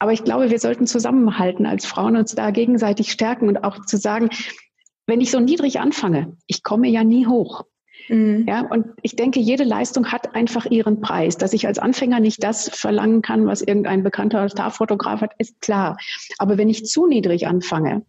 [0.01, 3.97] Aber ich glaube, wir sollten zusammenhalten als Frauen, uns da gegenseitig stärken und auch zu
[3.97, 4.29] sagen,
[5.05, 7.65] wenn ich so niedrig anfange, ich komme ja nie hoch.
[8.09, 8.45] Mhm.
[8.47, 11.37] Ja, und ich denke, jede Leistung hat einfach ihren Preis.
[11.37, 15.97] Dass ich als Anfänger nicht das verlangen kann, was irgendein bekannter Starfotograf hat, ist klar.
[16.39, 18.03] Aber wenn ich zu niedrig anfange,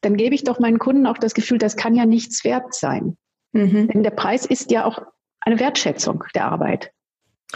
[0.00, 3.18] dann gebe ich doch meinen Kunden auch das Gefühl, das kann ja nichts wert sein.
[3.52, 3.88] Mhm.
[3.88, 5.02] Denn der Preis ist ja auch
[5.40, 6.92] eine Wertschätzung der Arbeit.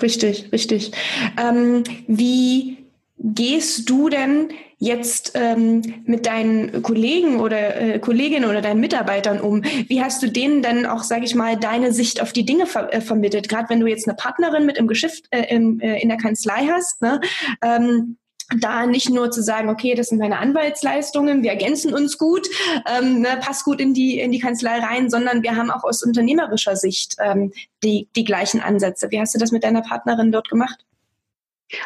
[0.02, 0.92] Richtig, richtig.
[1.38, 2.79] Ähm, wie
[3.20, 9.62] gehst du denn jetzt ähm, mit deinen Kollegen oder äh, Kolleginnen oder deinen Mitarbeitern um?
[9.62, 12.92] Wie hast du denen dann auch, sage ich mal, deine Sicht auf die Dinge ver
[12.92, 13.48] äh, vermittelt?
[13.48, 16.66] Gerade wenn du jetzt eine Partnerin mit im Geschäft äh, im, äh, in der Kanzlei
[16.70, 17.20] hast, ne?
[17.62, 18.16] Ähm,
[18.58, 22.48] da nicht nur zu sagen, okay, das sind meine Anwaltsleistungen, wir ergänzen uns gut,
[22.88, 26.02] ähm, ne, passt gut in die in die Kanzlei rein, sondern wir haben auch aus
[26.02, 27.52] unternehmerischer Sicht ähm,
[27.84, 29.08] die die gleichen Ansätze.
[29.10, 30.84] Wie hast du das mit deiner Partnerin dort gemacht?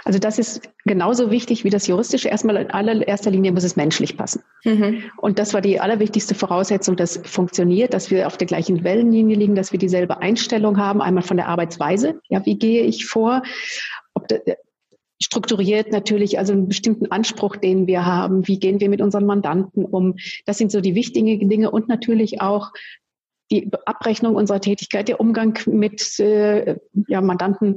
[0.04, 2.28] Also das ist genauso wichtig wie das Juristische.
[2.28, 4.42] Erstmal in allererster Linie muss es menschlich passen.
[4.64, 5.04] Mhm.
[5.18, 9.54] Und das war die allerwichtigste Voraussetzung, dass funktioniert, dass wir auf der gleichen Wellenlinie liegen,
[9.54, 11.02] dass wir dieselbe Einstellung haben.
[11.02, 12.20] Einmal von der Arbeitsweise.
[12.28, 13.42] Ja, wie gehe ich vor?
[14.14, 14.36] Ob da,
[15.22, 18.46] strukturiert natürlich, also einen bestimmten Anspruch, den wir haben.
[18.46, 20.16] Wie gehen wir mit unseren Mandanten um?
[20.44, 22.72] Das sind so die wichtigen Dinge und natürlich auch
[23.50, 26.76] die Abrechnung unserer Tätigkeit, der Umgang mit äh,
[27.08, 27.76] ja, Mandanten,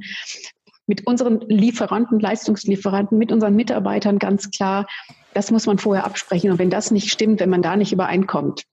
[0.88, 4.88] mit unseren Lieferanten, Leistungslieferanten, mit unseren Mitarbeitern ganz klar.
[5.34, 6.52] Das muss man vorher absprechen.
[6.52, 8.63] Und wenn das nicht stimmt, wenn man da nicht übereinkommt,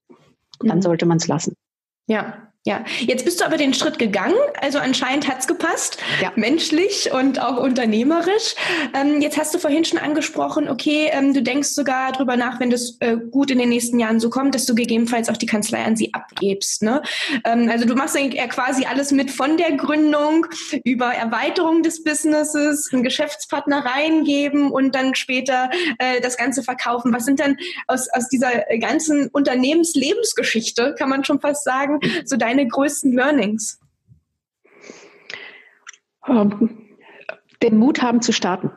[0.59, 0.81] dann mhm.
[0.81, 1.55] sollte man es lassen.
[2.07, 4.33] Ja, ja, jetzt bist du aber den Schritt gegangen.
[4.59, 6.31] Also anscheinend hat's gepasst, ja.
[6.35, 8.55] menschlich und auch unternehmerisch.
[8.99, 12.71] Ähm, jetzt hast du vorhin schon angesprochen, okay, ähm, du denkst sogar drüber nach, wenn
[12.71, 15.83] das äh, gut in den nächsten Jahren so kommt, dass du gegebenenfalls auch die Kanzlei
[15.83, 16.81] an sie abgibst.
[16.81, 17.03] Ne?
[17.43, 20.47] Ähm, also du machst eigentlich quasi alles mit von der Gründung
[20.83, 27.13] über Erweiterung des Businesses, einen Geschäftspartner reingeben und dann später äh, das Ganze verkaufen.
[27.13, 32.54] Was sind dann aus, aus dieser ganzen Unternehmenslebensgeschichte, kann man schon fast sagen, so deine
[32.55, 33.79] deine größten Learnings?
[36.27, 36.87] Ähm,
[37.61, 38.71] den Mut haben zu starten.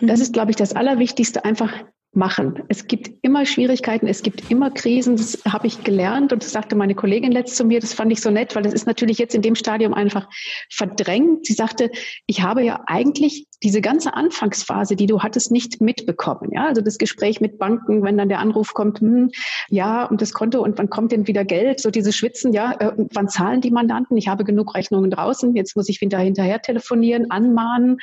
[0.00, 0.22] Das mhm.
[0.22, 1.72] ist, glaube ich, das Allerwichtigste, einfach
[2.16, 2.62] machen.
[2.68, 6.74] Es gibt immer Schwierigkeiten, es gibt immer Krisen, das habe ich gelernt und das sagte
[6.74, 9.34] meine Kollegin letzt zu mir, das fand ich so nett, weil das ist natürlich jetzt
[9.34, 10.28] in dem Stadium einfach
[10.70, 11.46] verdrängt.
[11.46, 11.90] Sie sagte,
[12.26, 16.50] ich habe ja eigentlich diese ganze Anfangsphase, die du hattest, nicht mitbekommen.
[16.52, 19.30] Ja, also das Gespräch mit Banken, wenn dann der Anruf kommt, hm,
[19.68, 21.80] ja, und das Konto und wann kommt denn wieder Geld?
[21.80, 24.16] So diese Schwitzen, ja, äh, wann zahlen die Mandanten?
[24.16, 27.98] Ich habe genug Rechnungen draußen, jetzt muss ich wieder hinterher telefonieren, anmahnen.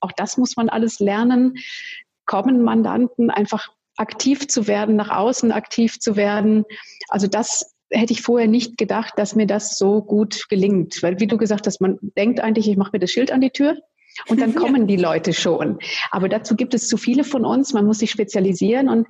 [0.00, 1.54] Auch das muss man alles lernen
[2.26, 6.64] kommen Mandanten einfach aktiv zu werden, nach außen aktiv zu werden.
[7.08, 11.02] Also das hätte ich vorher nicht gedacht, dass mir das so gut gelingt.
[11.02, 13.50] Weil wie du gesagt hast, man denkt eigentlich, ich mache mir das Schild an die
[13.50, 13.76] Tür
[14.28, 15.78] und dann kommen die Leute schon.
[16.10, 17.72] Aber dazu gibt es zu viele von uns.
[17.72, 19.06] Man muss sich spezialisieren und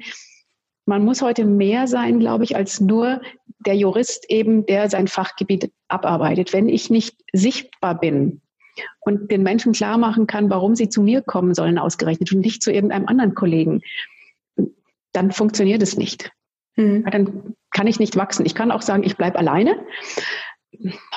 [0.87, 3.23] man muss heute mehr sein, glaube ich, als nur
[3.65, 6.53] der Jurist eben, der sein Fachgebiet abarbeitet.
[6.53, 8.43] Wenn ich nicht sichtbar bin,
[9.01, 12.63] und den Menschen klar machen kann, warum sie zu mir kommen sollen, ausgerechnet und nicht
[12.63, 13.83] zu irgendeinem anderen Kollegen,
[15.13, 16.31] dann funktioniert es nicht.
[16.77, 17.05] Mhm.
[17.11, 18.47] Dann kann ich nicht wachsen.
[18.47, 19.79] Ich kann auch sagen, ich bleibe alleine.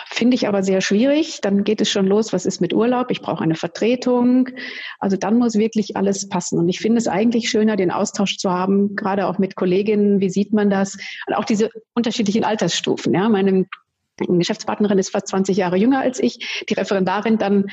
[0.09, 1.41] Finde ich aber sehr schwierig.
[1.41, 3.09] Dann geht es schon los, was ist mit Urlaub?
[3.09, 4.49] Ich brauche eine Vertretung.
[4.99, 6.59] Also dann muss wirklich alles passen.
[6.59, 10.19] Und ich finde es eigentlich schöner, den Austausch zu haben, gerade auch mit Kolleginnen.
[10.19, 10.97] Wie sieht man das?
[11.25, 13.13] Und auch diese unterschiedlichen Altersstufen.
[13.13, 13.65] Ja, meine
[14.19, 17.65] eine Geschäftspartnerin ist fast 20 Jahre jünger als ich, die Referendarin dann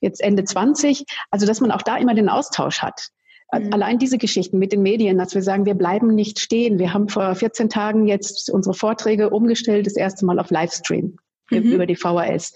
[0.00, 1.04] jetzt Ende 20.
[1.30, 3.08] Also, dass man auch da immer den Austausch hat.
[3.52, 3.72] Mhm.
[3.72, 6.78] Allein diese Geschichten mit den Medien, dass wir sagen, wir bleiben nicht stehen.
[6.78, 11.16] Wir haben vor 14 Tagen jetzt unsere Vorträge umgestellt, das erste Mal auf Livestream
[11.50, 11.72] mhm.
[11.72, 12.52] über die VHS.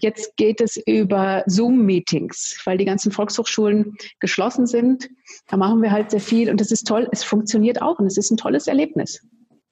[0.00, 5.08] Jetzt geht es über Zoom-Meetings, weil die ganzen Volkshochschulen geschlossen sind.
[5.48, 7.08] Da machen wir halt sehr viel und das ist toll.
[7.12, 9.20] Es funktioniert auch und es ist ein tolles Erlebnis.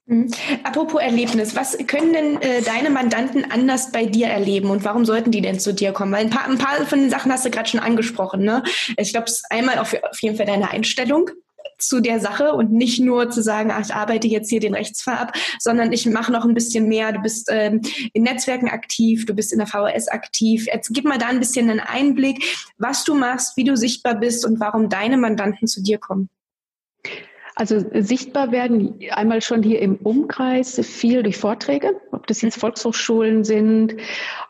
[0.07, 0.31] Mhm.
[0.63, 5.31] Apropos Erlebnis, was können denn äh, deine Mandanten anders bei dir erleben und warum sollten
[5.31, 6.13] die denn zu dir kommen?
[6.13, 8.43] Weil ein paar, ein paar von den Sachen hast du gerade schon angesprochen.
[8.43, 8.63] Ne?
[8.95, 11.29] Ich glaube, es ist einmal auf, auf jeden Fall deine Einstellung
[11.77, 15.17] zu der Sache und nicht nur zu sagen, ach, ich arbeite jetzt hier den Rechtsfall
[15.17, 17.11] ab, sondern ich mache noch ein bisschen mehr.
[17.11, 17.81] Du bist ähm,
[18.13, 20.67] in Netzwerken aktiv, du bist in der VHS aktiv.
[20.67, 22.43] Jetzt gib mal da ein bisschen einen Einblick,
[22.77, 26.29] was du machst, wie du sichtbar bist und warum deine Mandanten zu dir kommen.
[27.59, 33.43] Also sichtbar werden einmal schon hier im Umkreis viel durch Vorträge, ob das jetzt Volkshochschulen
[33.43, 33.95] sind,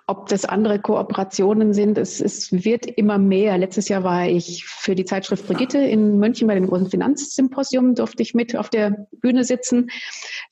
[0.08, 1.98] ob das andere Kooperationen sind.
[1.98, 3.58] Es, es wird immer mehr.
[3.58, 8.24] Letztes Jahr war ich für die Zeitschrift Brigitte in München bei dem großen Finanzsymposium, durfte
[8.24, 9.90] ich mit auf der Bühne sitzen.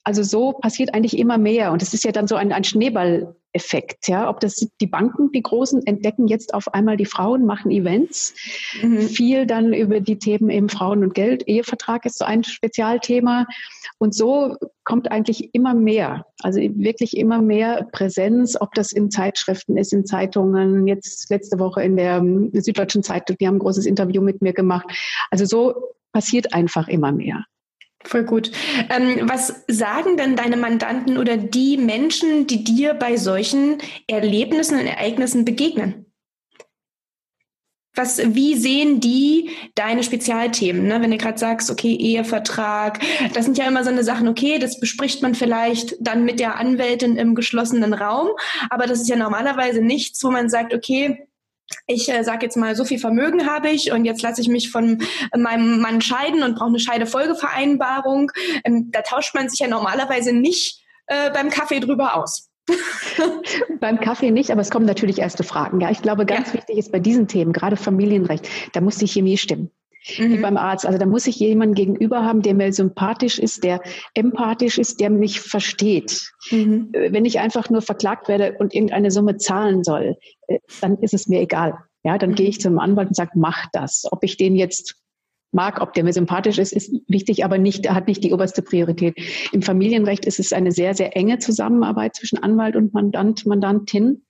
[0.05, 1.73] Also so passiert eigentlich immer mehr.
[1.73, 4.09] Und es ist ja dann so ein, ein Schneeball Effekt.
[4.09, 8.35] Ja, ob das die Banken, die großen, entdecken jetzt auf einmal die Frauen, machen Events.
[8.81, 8.99] Mhm.
[8.99, 11.47] Viel dann über die Themen eben Frauen und Geld.
[11.47, 13.47] Ehevertrag ist so ein Spezialthema.
[13.97, 19.77] Und so kommt eigentlich immer mehr, also wirklich immer mehr Präsenz, ob das in Zeitschriften
[19.77, 20.85] ist, in Zeitungen.
[20.85, 22.21] Jetzt letzte Woche in der
[22.61, 24.85] Süddeutschen Zeitung, die haben ein großes Interview mit mir gemacht.
[25.31, 25.75] Also so
[26.11, 27.45] passiert einfach immer mehr.
[28.05, 28.51] Voll gut.
[28.89, 34.85] Ähm, was sagen denn deine Mandanten oder die Menschen, die dir bei solchen Erlebnissen und
[34.85, 36.05] Ereignissen begegnen?
[37.95, 40.85] Was, wie sehen die deine Spezialthemen?
[40.85, 41.01] Ne?
[41.01, 42.99] Wenn du gerade sagst, okay, Ehevertrag,
[43.33, 46.57] das sind ja immer so eine Sachen, okay, das bespricht man vielleicht dann mit der
[46.59, 48.27] Anwältin im geschlossenen Raum,
[48.69, 51.25] aber das ist ja normalerweise nichts, wo man sagt, okay,
[51.87, 54.71] ich äh, sage jetzt mal, so viel Vermögen habe ich und jetzt lasse ich mich
[54.71, 54.99] von
[55.31, 58.31] äh, meinem Mann scheiden und brauche eine Scheidefolgevereinbarung.
[58.63, 62.49] Ähm, da tauscht man sich ja normalerweise nicht äh, beim Kaffee drüber aus.
[63.79, 65.81] Beim Kaffee nicht, aber es kommen natürlich erste Fragen.
[65.81, 66.55] Ja, ich glaube, ganz ja.
[66.55, 69.69] wichtig ist bei diesen Themen, gerade Familienrecht, da muss die Chemie stimmen
[70.17, 70.31] mhm.
[70.31, 70.85] wie beim Arzt.
[70.85, 73.81] Also da muss ich jemanden gegenüber haben, der mir sympathisch ist, der
[74.13, 76.31] empathisch ist, der mich versteht.
[76.51, 76.89] Mhm.
[76.93, 81.13] Äh, wenn ich einfach nur verklagt werde und irgendeine Summe zahlen soll, äh, dann ist
[81.13, 81.77] es mir egal.
[82.03, 82.35] Ja, dann mhm.
[82.35, 84.03] gehe ich zum Anwalt und sage, mach das.
[84.11, 84.95] Ob ich den jetzt
[85.55, 89.15] mag, ob der mir sympathisch ist, ist wichtig, aber nicht, hat nicht die oberste Priorität.
[89.51, 94.23] Im Familienrecht ist es eine sehr, sehr enge Zusammenarbeit zwischen Anwalt und Mandant, Mandantin.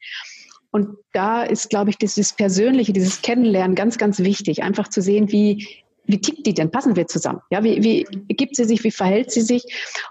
[0.75, 5.31] Und da ist, glaube ich, dieses Persönliche, dieses Kennenlernen ganz, ganz wichtig, einfach zu sehen,
[5.31, 6.69] wie, wie tickt die denn?
[6.69, 7.39] Passen wir zusammen?
[7.49, 8.83] Ja, wie, wie gibt sie sich?
[8.83, 9.63] Wie verhält sie sich?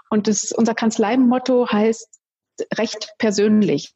[0.09, 2.19] Und das, unser Kanzleimotto heißt
[2.79, 3.93] recht persönlich.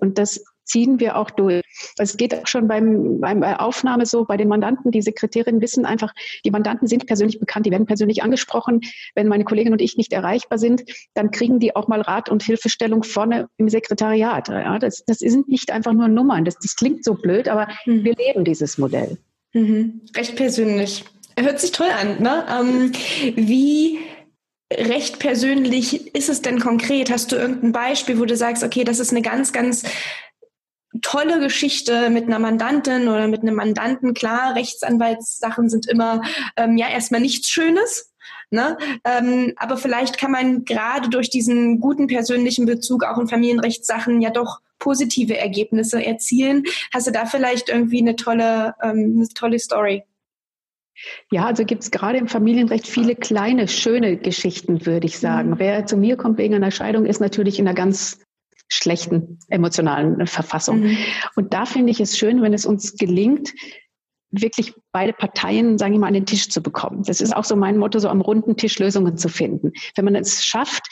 [0.00, 1.62] Und das ziehen wir auch durch.
[1.98, 6.14] Es geht auch schon beim, beim Aufnahme so, bei den Mandanten, die Sekretärinnen wissen einfach,
[6.44, 8.80] die Mandanten sind persönlich bekannt, die werden persönlich angesprochen.
[9.14, 12.42] Wenn meine Kollegin und ich nicht erreichbar sind, dann kriegen die auch mal Rat und
[12.42, 14.48] Hilfestellung vorne im Sekretariat.
[14.48, 16.44] Ja, das, das sind nicht einfach nur Nummern.
[16.44, 18.04] Das, das klingt so blöd, aber mhm.
[18.04, 19.18] wir leben dieses Modell.
[19.54, 20.02] Mhm.
[20.16, 21.04] Recht persönlich.
[21.38, 22.22] Hört sich toll an.
[22.22, 22.44] Ne?
[22.50, 22.92] Ähm,
[23.36, 23.98] wie
[24.72, 27.10] recht persönlich ist es denn konkret?
[27.10, 29.84] Hast du irgendein Beispiel, wo du sagst, okay, das ist eine ganz, ganz
[31.00, 34.14] tolle Geschichte mit einer Mandantin oder mit einem Mandanten.
[34.14, 36.22] Klar, Rechtsanwaltssachen sind immer
[36.56, 38.12] ähm, ja erstmal nichts Schönes.
[38.50, 38.78] Ne?
[39.04, 44.30] Ähm, aber vielleicht kann man gerade durch diesen guten persönlichen Bezug auch in Familienrechtssachen ja
[44.30, 46.64] doch positive Ergebnisse erzielen.
[46.94, 50.04] Hast du da vielleicht irgendwie eine tolle, ähm, eine tolle Story?
[51.30, 55.50] Ja, also gibt es gerade im Familienrecht viele kleine, schöne Geschichten, würde ich sagen.
[55.50, 55.58] Mhm.
[55.58, 58.20] Wer zu mir kommt wegen einer Scheidung, ist natürlich in einer ganz
[58.68, 60.80] schlechten emotionalen Verfassung.
[60.80, 60.96] Mhm.
[61.36, 63.52] Und da finde ich es schön, wenn es uns gelingt,
[64.30, 67.02] wirklich beide Parteien, sagen wir mal, an den Tisch zu bekommen.
[67.04, 69.72] Das ist auch so mein Motto, so am runden Tisch Lösungen zu finden.
[69.96, 70.86] Wenn man es schafft,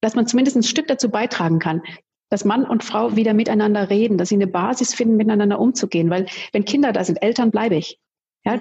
[0.00, 1.82] dass man zumindest ein Stück dazu beitragen kann,
[2.30, 6.08] dass Mann und Frau wieder miteinander reden, dass sie eine Basis finden, miteinander umzugehen.
[6.08, 7.98] Weil wenn Kinder da sind, Eltern bleibe ich.
[8.44, 8.60] Ja,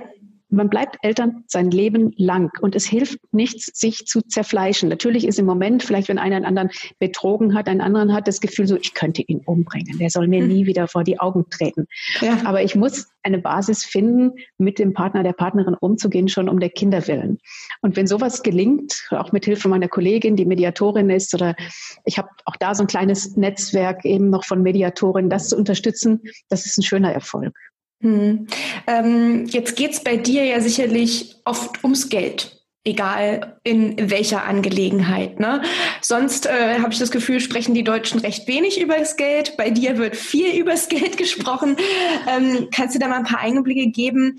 [0.52, 4.90] man bleibt Eltern sein Leben lang und es hilft nichts, sich zu zerfleischen.
[4.90, 8.42] Natürlich ist im Moment, vielleicht wenn einer einen anderen betrogen hat, einen anderen hat, das
[8.42, 10.48] Gefühl so, ich könnte ihn umbringen, der soll mir hm.
[10.48, 11.88] nie wieder vor die Augen treten.
[12.20, 12.38] Ja.
[12.44, 16.70] Aber ich muss eine Basis finden, mit dem Partner, der Partnerin umzugehen, schon um der
[16.70, 17.38] Kinder willen.
[17.82, 21.56] Und wenn sowas gelingt, auch mit Hilfe meiner Kollegin, die Mediatorin ist, oder
[22.04, 26.22] ich habe auch da so ein kleines Netzwerk eben noch von Mediatoren, das zu unterstützen,
[26.50, 27.56] das ist ein schöner Erfolg.
[28.02, 28.48] Hm.
[28.88, 32.58] Ähm, jetzt geht's bei dir ja sicherlich oft ums Geld.
[32.84, 35.40] Egal in welcher Angelegenheit.
[35.40, 35.62] Ne?
[36.02, 39.56] Sonst äh, habe ich das Gefühl, sprechen die Deutschen recht wenig über das Geld.
[39.56, 41.78] Bei dir wird viel über das Geld gesprochen.
[42.28, 44.38] Ähm, kannst du da mal ein paar Einblicke geben,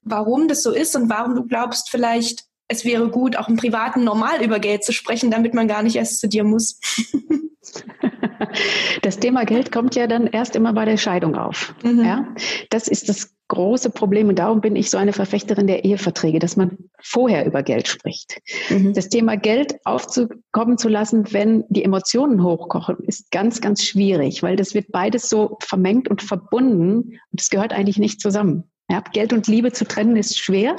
[0.00, 4.04] warum das so ist und warum du glaubst, vielleicht es wäre gut, auch im Privaten
[4.04, 6.78] normal über Geld zu sprechen, damit man gar nicht erst zu dir muss?
[9.02, 11.74] Das Thema Geld kommt ja dann erst immer bei der Scheidung auf.
[11.82, 12.04] Mhm.
[12.04, 12.28] Ja?
[12.70, 16.56] Das ist das große Problem und darum bin ich so eine Verfechterin der Eheverträge, dass
[16.56, 18.40] man vorher über Geld spricht.
[18.68, 18.92] Mhm.
[18.92, 24.56] Das Thema Geld aufzukommen zu lassen, wenn die Emotionen hochkochen, ist ganz, ganz schwierig, weil
[24.56, 28.64] das wird beides so vermengt und verbunden und es gehört eigentlich nicht zusammen.
[28.90, 29.02] Ja?
[29.12, 30.76] Geld und Liebe zu trennen ist schwer.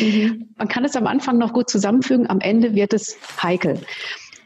[0.00, 0.54] Mhm.
[0.56, 3.80] Man kann es am Anfang noch gut zusammenfügen, am Ende wird es heikel.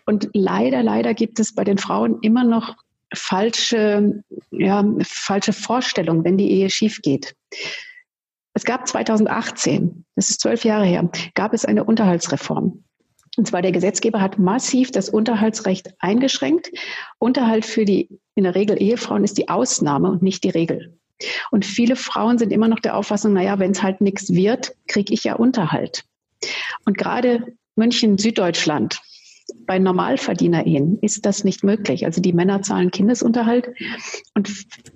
[0.06, 2.76] Und leider, leider gibt es bei den Frauen immer noch
[3.14, 7.34] falsche, ja, falsche Vorstellungen, wenn die Ehe schief geht.
[8.54, 12.84] Es gab 2018, das ist zwölf Jahre her, gab es eine Unterhaltsreform.
[13.36, 16.70] Und zwar der Gesetzgeber hat massiv das Unterhaltsrecht eingeschränkt.
[17.18, 20.98] Unterhalt für die in der Regel Ehefrauen ist die Ausnahme und nicht die Regel.
[21.50, 25.12] Und viele Frauen sind immer noch der Auffassung, naja, wenn es halt nichts wird, kriege
[25.12, 26.04] ich ja Unterhalt.
[26.86, 29.00] Und gerade München, Süddeutschland,
[29.70, 32.04] bei Normalverdiener-Ehen ist das nicht möglich.
[32.04, 33.70] Also die Männer zahlen Kindesunterhalt
[34.34, 34.50] und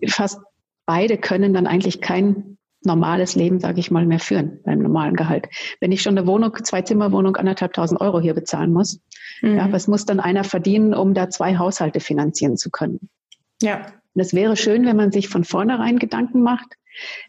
[0.09, 0.41] fast
[0.85, 5.47] beide können dann eigentlich kein normales Leben, sage ich mal, mehr führen beim normalen Gehalt.
[5.79, 8.99] Wenn ich schon eine Wohnung, zwei Zimmerwohnung, anderthalbtausend Euro hier bezahlen muss,
[9.43, 9.59] mhm.
[9.59, 13.09] ja, was muss dann einer verdienen, um da zwei Haushalte finanzieren zu können?
[13.63, 13.87] Ja.
[14.15, 16.75] Und es wäre schön, wenn man sich von vornherein Gedanken macht.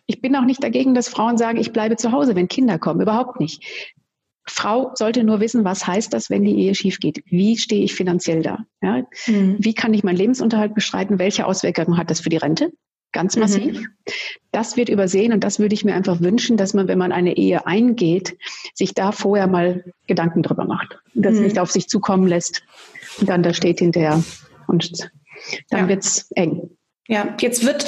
[0.08, 3.02] Ich bin auch nicht dagegen, dass Frauen sagen, ich bleibe zu Hause, wenn Kinder kommen.
[3.02, 3.94] Überhaupt nicht.
[4.48, 7.24] Frau sollte nur wissen, was heißt das, wenn die Ehe schief geht?
[7.26, 8.60] Wie stehe ich finanziell da?
[8.82, 9.04] Ja?
[9.28, 9.58] Mhm.
[9.60, 11.20] Wie kann ich meinen Lebensunterhalt bestreiten?
[11.20, 12.72] Welche Auswirkungen hat das für die Rente?
[13.12, 13.42] Ganz mhm.
[13.42, 13.80] massiv.
[13.80, 13.88] Mhm.
[14.52, 17.38] Das wird übersehen und das würde ich mir einfach wünschen, dass man, wenn man eine
[17.38, 18.38] Ehe eingeht,
[18.74, 21.44] sich da vorher mal Gedanken drüber macht und das mhm.
[21.44, 22.64] nicht auf sich zukommen lässt
[23.20, 24.24] und dann da steht hinterher
[24.68, 25.10] und
[25.70, 25.96] dann ja.
[25.96, 26.70] es eng.
[27.08, 27.86] Ja, jetzt wird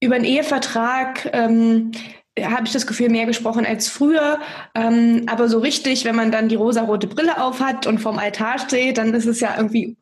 [0.00, 1.92] über einen Ehevertrag ähm,
[2.44, 4.40] habe ich das Gefühl, mehr gesprochen als früher.
[4.74, 8.98] Ähm, aber so richtig, wenn man dann die rosarote Brille aufhat und vorm Altar steht,
[8.98, 9.96] dann ist es ja irgendwie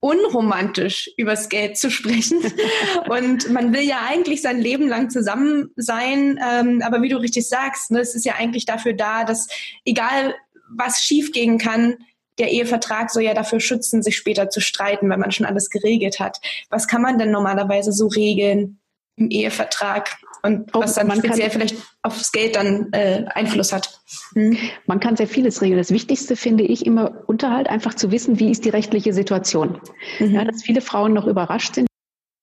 [0.00, 2.38] unromantisch, übers Geld zu sprechen.
[3.08, 6.38] und man will ja eigentlich sein Leben lang zusammen sein.
[6.46, 9.48] Ähm, aber wie du richtig sagst, ne, es ist ja eigentlich dafür da, dass
[9.84, 10.34] egal
[10.68, 11.96] was schiefgehen kann,
[12.38, 16.20] der Ehevertrag soll ja dafür schützen, sich später zu streiten, wenn man schon alles geregelt
[16.20, 16.38] hat.
[16.68, 18.78] Was kann man denn normalerweise so regeln
[19.16, 20.18] im Ehevertrag?
[20.46, 24.00] Und oh, was dann speziell vielleicht aufs Geld dann äh, Einfluss hat.
[24.34, 24.56] Hm.
[24.86, 25.78] Man kann sehr vieles regeln.
[25.78, 29.80] Das Wichtigste finde ich immer Unterhalt, einfach zu wissen, wie ist die rechtliche Situation.
[30.18, 30.30] Mhm.
[30.30, 31.88] Ja, dass viele Frauen noch überrascht sind.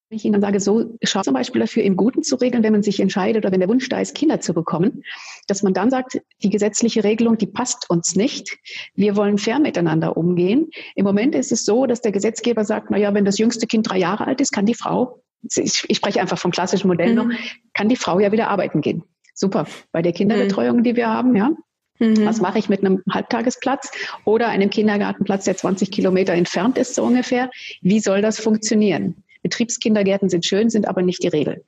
[0.09, 2.73] Wenn ich ihnen dann sage, so schau zum Beispiel dafür, im Guten zu regeln, wenn
[2.73, 5.03] man sich entscheidet oder wenn der Wunsch da ist, Kinder zu bekommen,
[5.47, 8.57] dass man dann sagt, die gesetzliche Regelung, die passt uns nicht.
[8.93, 10.69] Wir wollen fair miteinander umgehen.
[10.95, 13.89] Im Moment ist es so, dass der Gesetzgeber sagt, na ja, wenn das jüngste Kind
[13.89, 17.15] drei Jahre alt ist, kann die Frau ich, ich spreche einfach vom klassischen Modell mhm.
[17.15, 17.27] noch,
[17.73, 19.03] kann die Frau ja wieder arbeiten gehen.
[19.33, 19.65] Super.
[19.91, 20.83] Bei der Kinderbetreuung, mhm.
[20.83, 21.51] die wir haben, ja.
[21.99, 22.25] Mhm.
[22.25, 23.91] Was mache ich mit einem Halbtagesplatz
[24.25, 27.49] oder einem Kindergartenplatz, der 20 Kilometer entfernt ist, so ungefähr?
[27.81, 29.23] Wie soll das funktionieren?
[29.41, 31.63] Betriebskindergärten sind schön, sind aber nicht die Regel.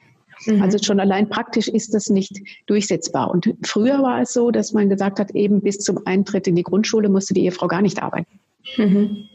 [0.46, 0.62] Mhm.
[0.62, 3.30] Also schon allein praktisch ist das nicht durchsetzbar.
[3.32, 6.64] Und früher war es so, dass man gesagt hat, eben bis zum Eintritt in die
[6.64, 8.40] Grundschule musste die Ehefrau gar nicht arbeiten.
[8.78, 9.30] Mhm.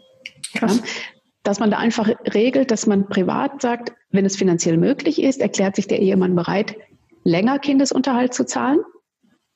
[0.60, 0.68] Ja?
[1.50, 5.74] Dass man da einfach regelt, dass man privat sagt, wenn es finanziell möglich ist, erklärt
[5.74, 6.76] sich der Ehemann bereit,
[7.24, 8.78] länger Kindesunterhalt zu zahlen.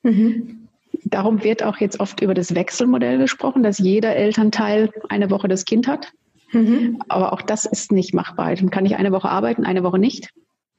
[0.03, 0.67] Mhm.
[1.05, 5.67] Darum wird auch jetzt oft über das Wechselmodell gesprochen, dass jeder Elternteil eine Woche das
[5.67, 6.13] Kind hat.
[6.51, 7.01] Mhm.
[7.09, 8.57] Aber auch das ist nicht machbar.
[8.57, 10.31] Dann kann ich eine Woche arbeiten, eine Woche nicht.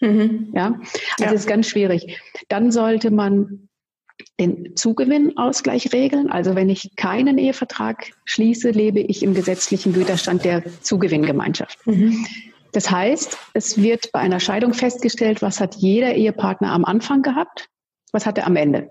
[0.01, 0.49] Mhm.
[0.53, 0.81] Ja,
[1.17, 1.31] also ja.
[1.31, 2.19] ist ganz schwierig.
[2.49, 3.69] Dann sollte man
[4.39, 6.29] den Zugewinnausgleich regeln.
[6.29, 11.85] Also wenn ich keinen Ehevertrag schließe, lebe ich im gesetzlichen Güterstand der Zugewinngemeinschaft.
[11.87, 12.25] Mhm.
[12.71, 17.69] Das heißt, es wird bei einer Scheidung festgestellt, was hat jeder Ehepartner am Anfang gehabt,
[18.11, 18.89] was hat er am Ende.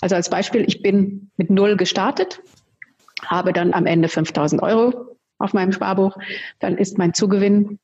[0.00, 2.40] Also als Beispiel, ich bin mit Null gestartet,
[3.24, 6.16] habe dann am Ende 5000 Euro auf meinem Sparbuch,
[6.58, 7.78] dann ist mein Zugewinn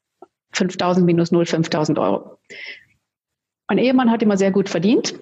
[0.55, 2.39] 5000 minus 0, 5000 Euro.
[3.69, 5.15] Mein Ehemann hat immer sehr gut verdient,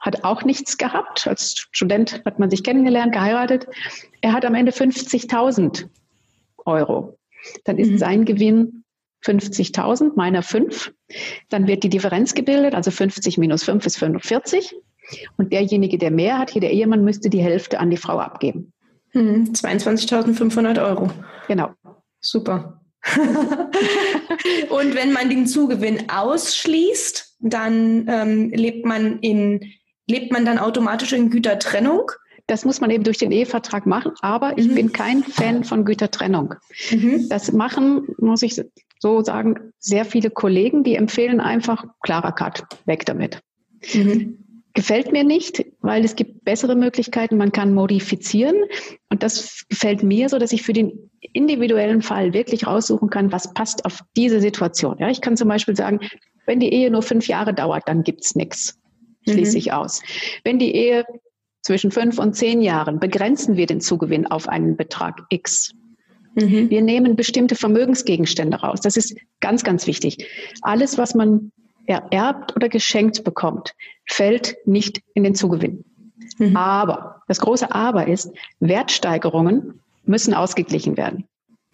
[0.00, 1.26] hat auch nichts gehabt.
[1.26, 3.66] Als Student hat man sich kennengelernt, geheiratet.
[4.20, 5.88] Er hat am Ende 50.000
[6.64, 7.18] Euro.
[7.64, 7.98] Dann ist mhm.
[7.98, 8.84] sein Gewinn
[9.24, 10.92] 50.000, meiner 5.
[11.48, 14.76] Dann wird die Differenz gebildet, also 50 minus 5 ist 45.
[15.36, 18.72] Und derjenige, der mehr hat, hier der Ehemann, müsste die Hälfte an die Frau abgeben.
[19.12, 21.10] Hm, 22.500 Euro.
[21.46, 21.70] Genau.
[22.20, 22.80] Super.
[24.68, 29.72] und wenn man den Zugewinn ausschließt, dann ähm, lebt man in
[30.08, 32.10] lebt man dann automatisch in Gütertrennung?
[32.46, 34.58] Das muss man eben durch den Ehevertrag machen, aber mhm.
[34.58, 36.54] ich bin kein Fan von Gütertrennung.
[36.90, 37.28] Mhm.
[37.28, 38.60] Das machen, muss ich
[38.98, 43.42] so sagen, sehr viele Kollegen, die empfehlen einfach klarer Cut, weg damit.
[43.92, 44.38] Mhm.
[44.74, 48.56] Gefällt mir nicht, weil es gibt bessere Möglichkeiten, man kann modifizieren.
[49.10, 53.52] Und das gefällt mir so, dass ich für den individuellen Fall wirklich raussuchen kann, was
[53.54, 54.96] passt auf diese Situation.
[54.98, 56.00] Ja, ich kann zum Beispiel sagen,
[56.46, 58.77] wenn die Ehe nur fünf Jahre dauert, dann gibt's nichts.
[59.28, 59.58] Schließe mhm.
[59.58, 60.02] ich aus.
[60.44, 61.04] Wenn die Ehe
[61.62, 65.72] zwischen fünf und zehn Jahren begrenzen wir den Zugewinn auf einen Betrag X.
[66.34, 66.70] Mhm.
[66.70, 68.80] Wir nehmen bestimmte Vermögensgegenstände raus.
[68.80, 70.26] Das ist ganz, ganz wichtig.
[70.62, 71.52] Alles, was man
[71.86, 73.74] ererbt oder geschenkt bekommt,
[74.06, 75.84] fällt nicht in den Zugewinn.
[76.38, 76.56] Mhm.
[76.56, 81.24] Aber, das große Aber ist, Wertsteigerungen müssen ausgeglichen werden.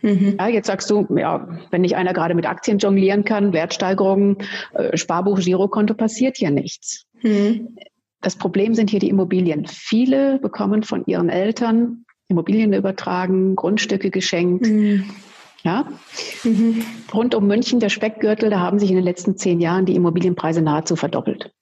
[0.02, 0.36] Mhm.
[0.38, 4.38] Ja, jetzt sagst du, ja, wenn nicht einer gerade mit Aktien jonglieren kann, Wertsteigerungen,
[4.74, 7.06] äh, Sparbuch, Girokonto, passiert ja nichts.
[7.22, 7.76] Mhm.
[8.20, 9.66] Das Problem sind hier die Immobilien.
[9.66, 14.66] Viele bekommen von ihren Eltern Immobilien übertragen, Grundstücke geschenkt.
[14.66, 15.10] Mhm.
[15.62, 15.88] Ja?
[16.42, 16.84] Mhm.
[17.12, 20.62] Rund um München, der Speckgürtel, da haben sich in den letzten zehn Jahren die Immobilienpreise
[20.62, 21.52] nahezu verdoppelt.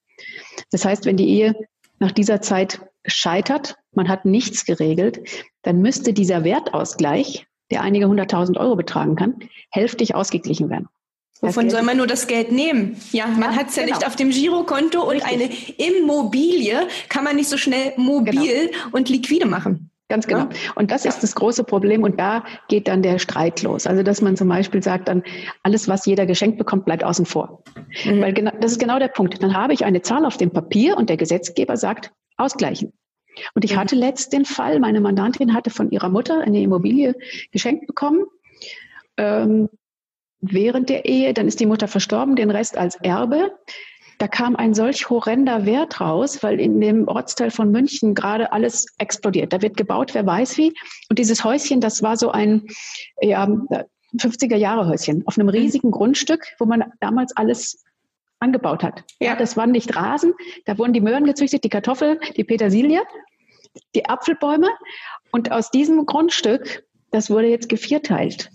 [0.70, 1.54] Das heißt, wenn die Ehe
[1.98, 5.20] nach dieser Zeit scheitert, man hat nichts geregelt,
[5.62, 9.36] dann müsste dieser Wertausgleich, der einige hunderttausend Euro betragen kann,
[9.70, 10.88] hälftig ausgeglichen werden.
[11.40, 12.96] Wovon soll man nur das Geld nehmen?
[13.10, 13.96] Ja, man ja, hat es ja genau.
[13.96, 18.88] nicht auf dem Girokonto und eine Immobilie kann man nicht so schnell mobil genau.
[18.92, 19.90] und liquide machen.
[20.08, 20.46] Ganz genau.
[20.74, 23.86] Und das ist das große Problem und da geht dann der Streit los.
[23.86, 25.22] Also dass man zum Beispiel sagt dann,
[25.62, 27.64] alles, was jeder geschenkt bekommt, bleibt außen vor.
[28.04, 28.20] Mhm.
[28.20, 29.42] Weil genau, das ist genau der Punkt.
[29.42, 32.92] Dann habe ich eine Zahl auf dem Papier und der Gesetzgeber sagt, ausgleichen.
[33.54, 37.14] Und ich hatte letzt den Fall, meine Mandantin hatte von ihrer Mutter eine Immobilie
[37.50, 38.24] geschenkt bekommen.
[39.16, 39.68] Ähm,
[40.40, 43.52] während der Ehe, dann ist die Mutter verstorben, den Rest als Erbe.
[44.18, 48.86] Da kam ein solch horrender Wert raus, weil in dem Ortsteil von München gerade alles
[48.98, 49.52] explodiert.
[49.52, 50.74] Da wird gebaut, wer weiß wie.
[51.08, 52.66] Und dieses Häuschen, das war so ein
[53.20, 53.48] ja,
[54.16, 55.92] 50er Jahre Häuschen auf einem riesigen mhm.
[55.92, 57.82] Grundstück, wo man damals alles
[58.42, 59.04] angebaut hat.
[59.20, 60.34] Ja, das waren nicht Rasen,
[60.66, 63.02] da wurden die Möhren gezüchtet, die Kartoffeln, die Petersilie,
[63.94, 64.68] die Apfelbäume.
[65.30, 68.50] Und aus diesem Grundstück, das wurde jetzt gevierteilt.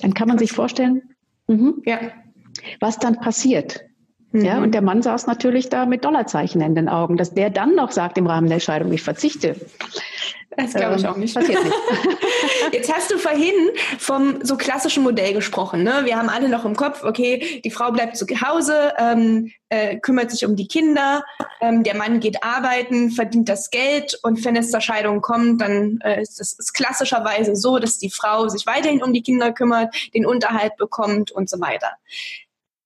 [0.00, 1.02] Dann kann man sich vorstellen,
[1.48, 1.82] Mhm.
[1.84, 1.98] Ja.
[2.80, 3.80] Was dann passiert?
[4.30, 4.44] Mhm.
[4.44, 7.74] Ja, und der Mann saß natürlich da mit Dollarzeichen in den Augen, dass der dann
[7.74, 9.56] noch sagt im Rahmen der Scheidung, ich verzichte.
[10.56, 11.34] Das glaube ich ähm, auch nicht.
[11.34, 11.76] Passiert nicht.
[12.72, 13.54] Jetzt hast du vorhin
[13.98, 15.82] vom so klassischen Modell gesprochen.
[15.82, 16.00] Ne?
[16.04, 20.30] Wir haben alle noch im Kopf, okay, die Frau bleibt zu Hause, ähm, äh, kümmert
[20.30, 21.24] sich um die Kinder,
[21.60, 25.98] ähm, der Mann geht arbeiten, verdient das Geld und wenn es zur Scheidung kommt, dann
[26.02, 30.26] äh, ist es klassischerweise so, dass die Frau sich weiterhin um die Kinder kümmert, den
[30.26, 31.92] Unterhalt bekommt und so weiter.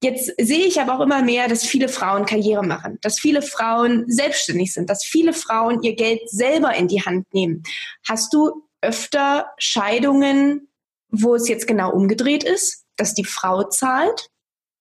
[0.03, 4.05] Jetzt sehe ich aber auch immer mehr, dass viele Frauen Karriere machen, dass viele Frauen
[4.09, 7.63] selbstständig sind, dass viele Frauen ihr Geld selber in die Hand nehmen.
[8.09, 10.69] Hast du öfter Scheidungen,
[11.09, 14.29] wo es jetzt genau umgedreht ist, dass die Frau zahlt?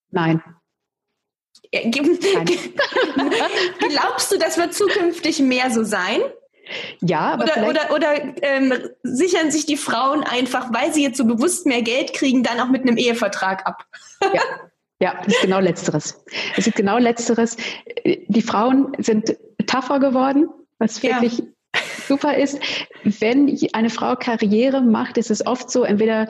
[0.09, 0.41] Nein.
[1.71, 2.49] Nein.
[3.79, 6.19] Glaubst du, das wird zukünftig mehr so sein?
[7.01, 8.73] Ja, aber oder, oder, oder ähm,
[9.03, 12.69] sichern sich die Frauen einfach, weil sie jetzt so bewusst mehr Geld kriegen, dann auch
[12.69, 13.85] mit einem Ehevertrag ab?
[14.21, 14.41] Ja,
[15.01, 16.23] Ja, das ist genau Letzteres.
[16.55, 17.57] Es ist genau Letzteres.
[18.05, 19.35] Die Frauen sind
[19.65, 20.47] tougher geworden,
[20.77, 21.45] was wirklich ja.
[22.07, 22.59] super ist,
[23.03, 26.27] wenn eine Frau Karriere macht, ist es oft so, entweder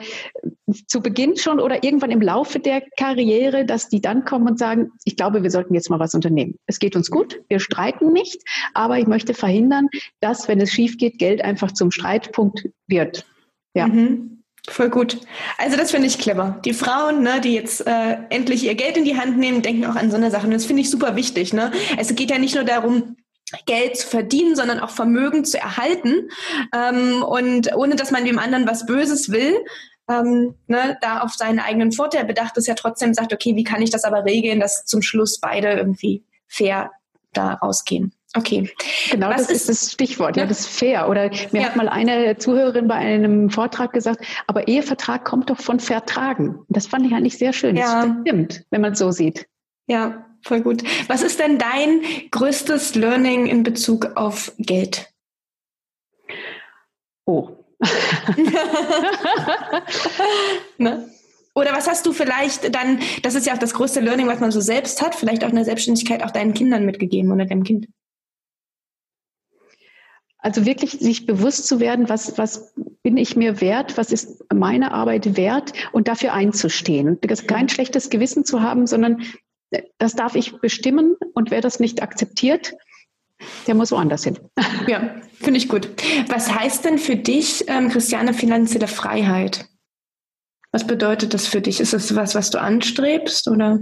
[0.86, 4.90] zu Beginn schon oder irgendwann im Laufe der Karriere, dass die dann kommen und sagen,
[5.04, 6.54] ich glaube, wir sollten jetzt mal was unternehmen.
[6.66, 8.40] Es geht uns gut, wir streiten nicht,
[8.72, 9.88] aber ich möchte verhindern,
[10.20, 13.26] dass, wenn es schief geht, Geld einfach zum Streitpunkt wird.
[13.74, 13.86] Ja.
[13.86, 14.41] Mhm.
[14.68, 15.18] Voll gut.
[15.58, 16.60] Also das finde ich clever.
[16.64, 19.96] Die Frauen, ne, die jetzt äh, endlich ihr Geld in die Hand nehmen, denken auch
[19.96, 20.46] an so eine Sache.
[20.46, 21.52] Und das finde ich super wichtig.
[21.52, 21.72] Ne?
[21.98, 23.16] Es geht ja nicht nur darum,
[23.66, 26.28] Geld zu verdienen, sondern auch Vermögen zu erhalten.
[26.74, 29.56] Ähm, und ohne dass man dem anderen was Böses will,
[30.08, 33.82] ähm, ne, da auf seinen eigenen Vorteil bedacht ist, ja trotzdem sagt, okay, wie kann
[33.82, 36.90] ich das aber regeln, dass zum Schluss beide irgendwie fair
[37.32, 38.14] da rausgehen.
[38.34, 38.70] Okay.
[39.10, 41.08] Genau, Was das ist, ist das Stichwort, ja, das ist fair.
[41.08, 41.68] Oder mir ja.
[41.68, 46.60] hat mal eine Zuhörerin bei einem Vortrag gesagt, aber Ehevertrag kommt doch von Vertragen.
[46.68, 47.76] Das fand ich eigentlich sehr schön.
[47.76, 48.06] Ja.
[48.06, 49.46] Das stimmt, wenn man es so sieht.
[49.86, 50.82] Ja, voll gut.
[51.08, 55.12] Was ist denn dein größtes Learning in Bezug auf Geld?
[57.26, 57.50] Oh.
[60.78, 61.08] ne?
[61.54, 64.50] Oder was hast du vielleicht dann, das ist ja auch das größte Learning, was man
[64.50, 67.88] so selbst hat, vielleicht auch in der Selbstständigkeit auch deinen Kindern mitgegeben oder deinem Kind?
[70.42, 74.92] Also wirklich sich bewusst zu werden, was, was bin ich mir wert, was ist meine
[74.92, 77.18] Arbeit wert und dafür einzustehen.
[77.20, 79.22] Das kein schlechtes Gewissen zu haben, sondern
[79.98, 82.74] das darf ich bestimmen und wer das nicht akzeptiert,
[83.66, 84.38] der muss woanders hin.
[84.88, 85.88] Ja, finde ich gut.
[86.28, 89.68] Was heißt denn für dich, ähm, Christiane, finanzielle Freiheit?
[90.72, 91.78] Was bedeutet das für dich?
[91.78, 93.78] Ist das was, was du anstrebst oder?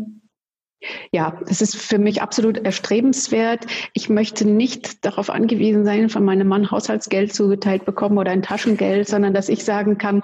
[1.12, 3.66] Ja, das ist für mich absolut erstrebenswert.
[3.92, 9.06] Ich möchte nicht darauf angewiesen sein, von meinem Mann Haushaltsgeld zugeteilt bekommen oder ein Taschengeld,
[9.06, 10.22] sondern dass ich sagen kann,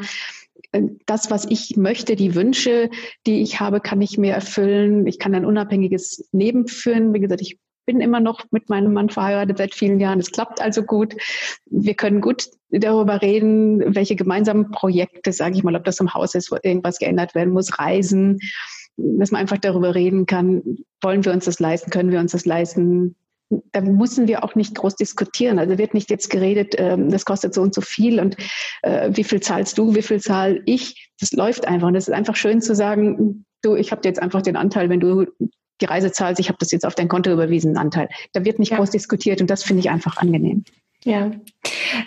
[0.72, 2.90] äh, das, was ich möchte, die Wünsche,
[3.26, 5.06] die ich habe, kann ich mir erfüllen.
[5.06, 7.12] Ich kann ein unabhängiges Leben führen.
[7.12, 10.18] Wie gesagt, ich bin immer noch mit meinem Mann verheiratet seit vielen Jahren.
[10.18, 11.14] Es klappt also gut.
[11.66, 16.34] Wir können gut darüber reden, welche gemeinsamen Projekte, sage ich mal, ob das im Haus
[16.34, 18.40] ist, wo irgendwas geändert werden muss, Reisen,
[18.96, 20.62] dass man einfach darüber reden kann,
[21.02, 23.14] wollen wir uns das leisten, können wir uns das leisten,
[23.72, 25.58] da müssen wir auch nicht groß diskutieren.
[25.58, 28.36] Also wird nicht jetzt geredet, ähm, das kostet so und so viel und
[28.82, 31.10] äh, wie viel zahlst du, wie viel zahl ich.
[31.20, 31.86] Das läuft einfach.
[31.86, 35.00] Und es ist einfach schön zu sagen, du, ich habe jetzt einfach den Anteil, wenn
[35.00, 35.26] du
[35.80, 38.08] die Reise zahlst, ich habe das jetzt auf dein Konto überwiesen, Anteil.
[38.32, 38.78] Da wird nicht ja.
[38.78, 40.64] groß diskutiert und das finde ich einfach angenehm.
[41.04, 41.30] Ja.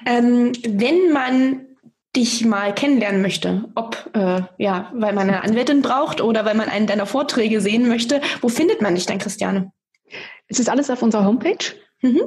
[0.06, 1.62] Ähm, wenn man
[2.16, 6.70] dich mal kennenlernen möchte, ob äh, ja, weil man eine Anwältin braucht oder weil man
[6.70, 9.72] einen deiner Vorträge sehen möchte, wo findet man dich denn, Christiane?
[10.47, 11.76] Es ist alles auf unserer Homepage.
[12.01, 12.22] Mhm.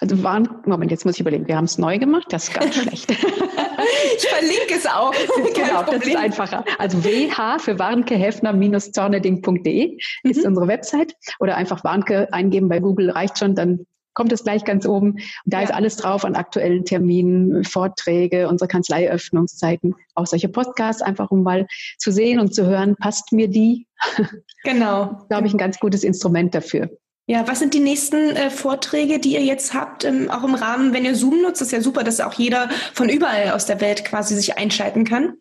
[0.00, 2.74] Also waren, Moment, jetzt muss ich überlegen, wir haben es neu gemacht, das ist ganz
[2.76, 3.10] schlecht.
[3.10, 5.12] ich verlinke es auch.
[5.54, 6.64] genau, das ist einfacher.
[6.78, 10.30] Also WH für warnke-zorneding.de mhm.
[10.30, 13.86] ist unsere Website oder einfach Warnke eingeben bei Google reicht schon, dann
[14.16, 15.12] kommt es gleich ganz oben.
[15.12, 15.64] Und da ja.
[15.64, 21.66] ist alles drauf an aktuellen Terminen, Vorträge, unsere Kanzleiöffnungszeiten, auch solche Podcasts, einfach um mal
[21.98, 23.86] zu sehen und zu hören, passt mir die?
[24.64, 25.24] Genau.
[25.28, 26.90] Glaube ich, ein ganz gutes Instrument dafür.
[27.28, 30.92] Ja, was sind die nächsten äh, Vorträge, die ihr jetzt habt, ähm, auch im Rahmen,
[30.92, 34.04] wenn ihr Zoom nutzt, ist ja super, dass auch jeder von überall aus der Welt
[34.04, 35.34] quasi sich einschalten kann.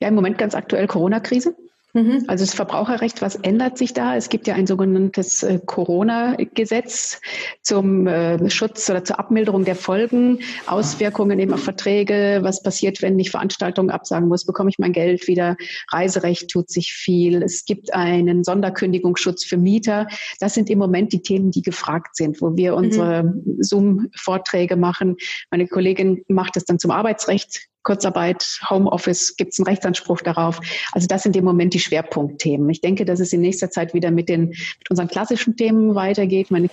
[0.00, 1.54] Ja, im Moment ganz aktuell Corona-Krise.
[1.94, 2.24] Mhm.
[2.26, 4.14] Also das Verbraucherrecht, was ändert sich da?
[4.14, 7.20] Es gibt ja ein sogenanntes äh, Corona-Gesetz
[7.62, 13.18] zum äh, Schutz oder zur Abmilderung der Folgen, Auswirkungen eben auf Verträge, was passiert, wenn
[13.18, 15.56] ich Veranstaltungen absagen muss, bekomme ich mein Geld wieder,
[15.90, 20.08] Reiserecht tut sich viel, es gibt einen Sonderkündigungsschutz für Mieter.
[20.40, 23.56] Das sind im Moment die Themen, die gefragt sind, wo wir unsere mhm.
[23.60, 25.16] Zoom-Vorträge machen.
[25.50, 30.60] Meine Kollegin macht es dann zum Arbeitsrecht Kurzarbeit, Homeoffice, gibt es einen Rechtsanspruch darauf?
[30.92, 32.68] Also das sind im Moment die Schwerpunktthemen.
[32.68, 36.50] Ich denke, dass es in nächster Zeit wieder mit den mit unseren klassischen Themen weitergeht.
[36.50, 36.68] Meine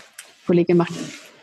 [0.46, 0.92] Kollegin macht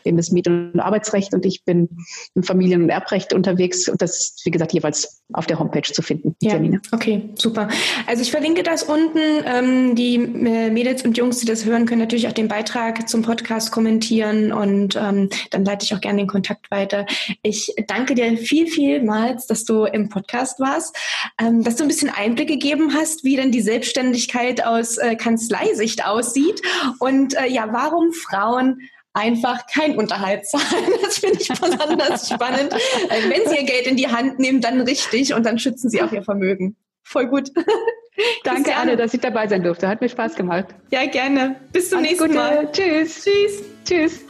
[0.06, 1.88] eben das Miet- und Arbeitsrecht und ich bin
[2.34, 6.02] im Familien- und Erbrecht unterwegs und das ist, wie gesagt, jeweils auf der Homepage zu
[6.02, 6.80] finden, die ja, Termine.
[6.92, 7.68] Okay, super.
[8.06, 9.18] Also ich verlinke das unten.
[9.44, 13.22] Ähm, die äh, Mädels und Jungs, die das hören, können natürlich auch den Beitrag zum
[13.22, 17.06] Podcast kommentieren und ähm, dann leite ich auch gerne den Kontakt weiter.
[17.42, 20.96] Ich danke dir viel, vielmals, dass du im Podcast warst,
[21.40, 26.06] ähm, dass du ein bisschen Einblick gegeben hast, wie denn die Selbstständigkeit aus äh, Kanzleisicht
[26.06, 26.62] aussieht
[26.98, 28.80] und äh, ja, warum Frauen
[29.14, 30.64] einfach kein Unterhalt zahlen.
[31.02, 32.72] Das finde ich besonders spannend.
[32.72, 36.12] Wenn sie ihr Geld in die Hand nehmen, dann richtig und dann schützen sie auch
[36.12, 36.76] ihr Vermögen.
[37.02, 37.50] Voll gut.
[38.44, 39.88] Danke, Anne, dass ich dabei sein durfte.
[39.88, 40.66] Hat mir Spaß gemacht.
[40.90, 41.56] Ja, gerne.
[41.72, 42.38] Bis zum Alles nächsten Gute.
[42.38, 42.72] Mal.
[42.72, 43.24] Tschüss.
[43.24, 43.62] Tschüss.
[43.84, 44.20] Tschüss.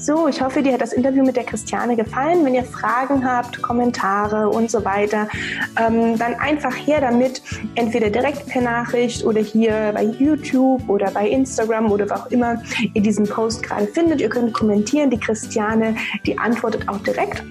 [0.00, 2.44] So, ich hoffe, dir hat das Interview mit der Christiane gefallen.
[2.44, 5.28] Wenn ihr Fragen habt, Kommentare und so weiter,
[5.76, 7.42] ähm, dann einfach her damit,
[7.74, 12.62] entweder direkt per Nachricht oder hier bei YouTube oder bei Instagram oder wo auch immer
[12.94, 14.20] ihr diesen Post gerade findet.
[14.20, 15.10] Ihr könnt kommentieren.
[15.10, 17.42] Die Christiane, die antwortet auch direkt.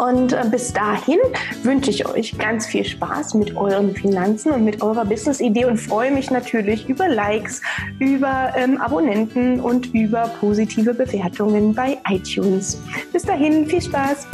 [0.00, 1.18] Und äh, bis dahin
[1.62, 6.10] wünsche ich euch ganz viel Spaß mit euren Finanzen und mit eurer Business-Idee und freue
[6.10, 7.60] mich natürlich über Likes,
[7.98, 12.80] über ähm, Abonnenten und über positive Bewertungen bei iTunes.
[13.12, 14.26] Bis dahin, viel Spaß!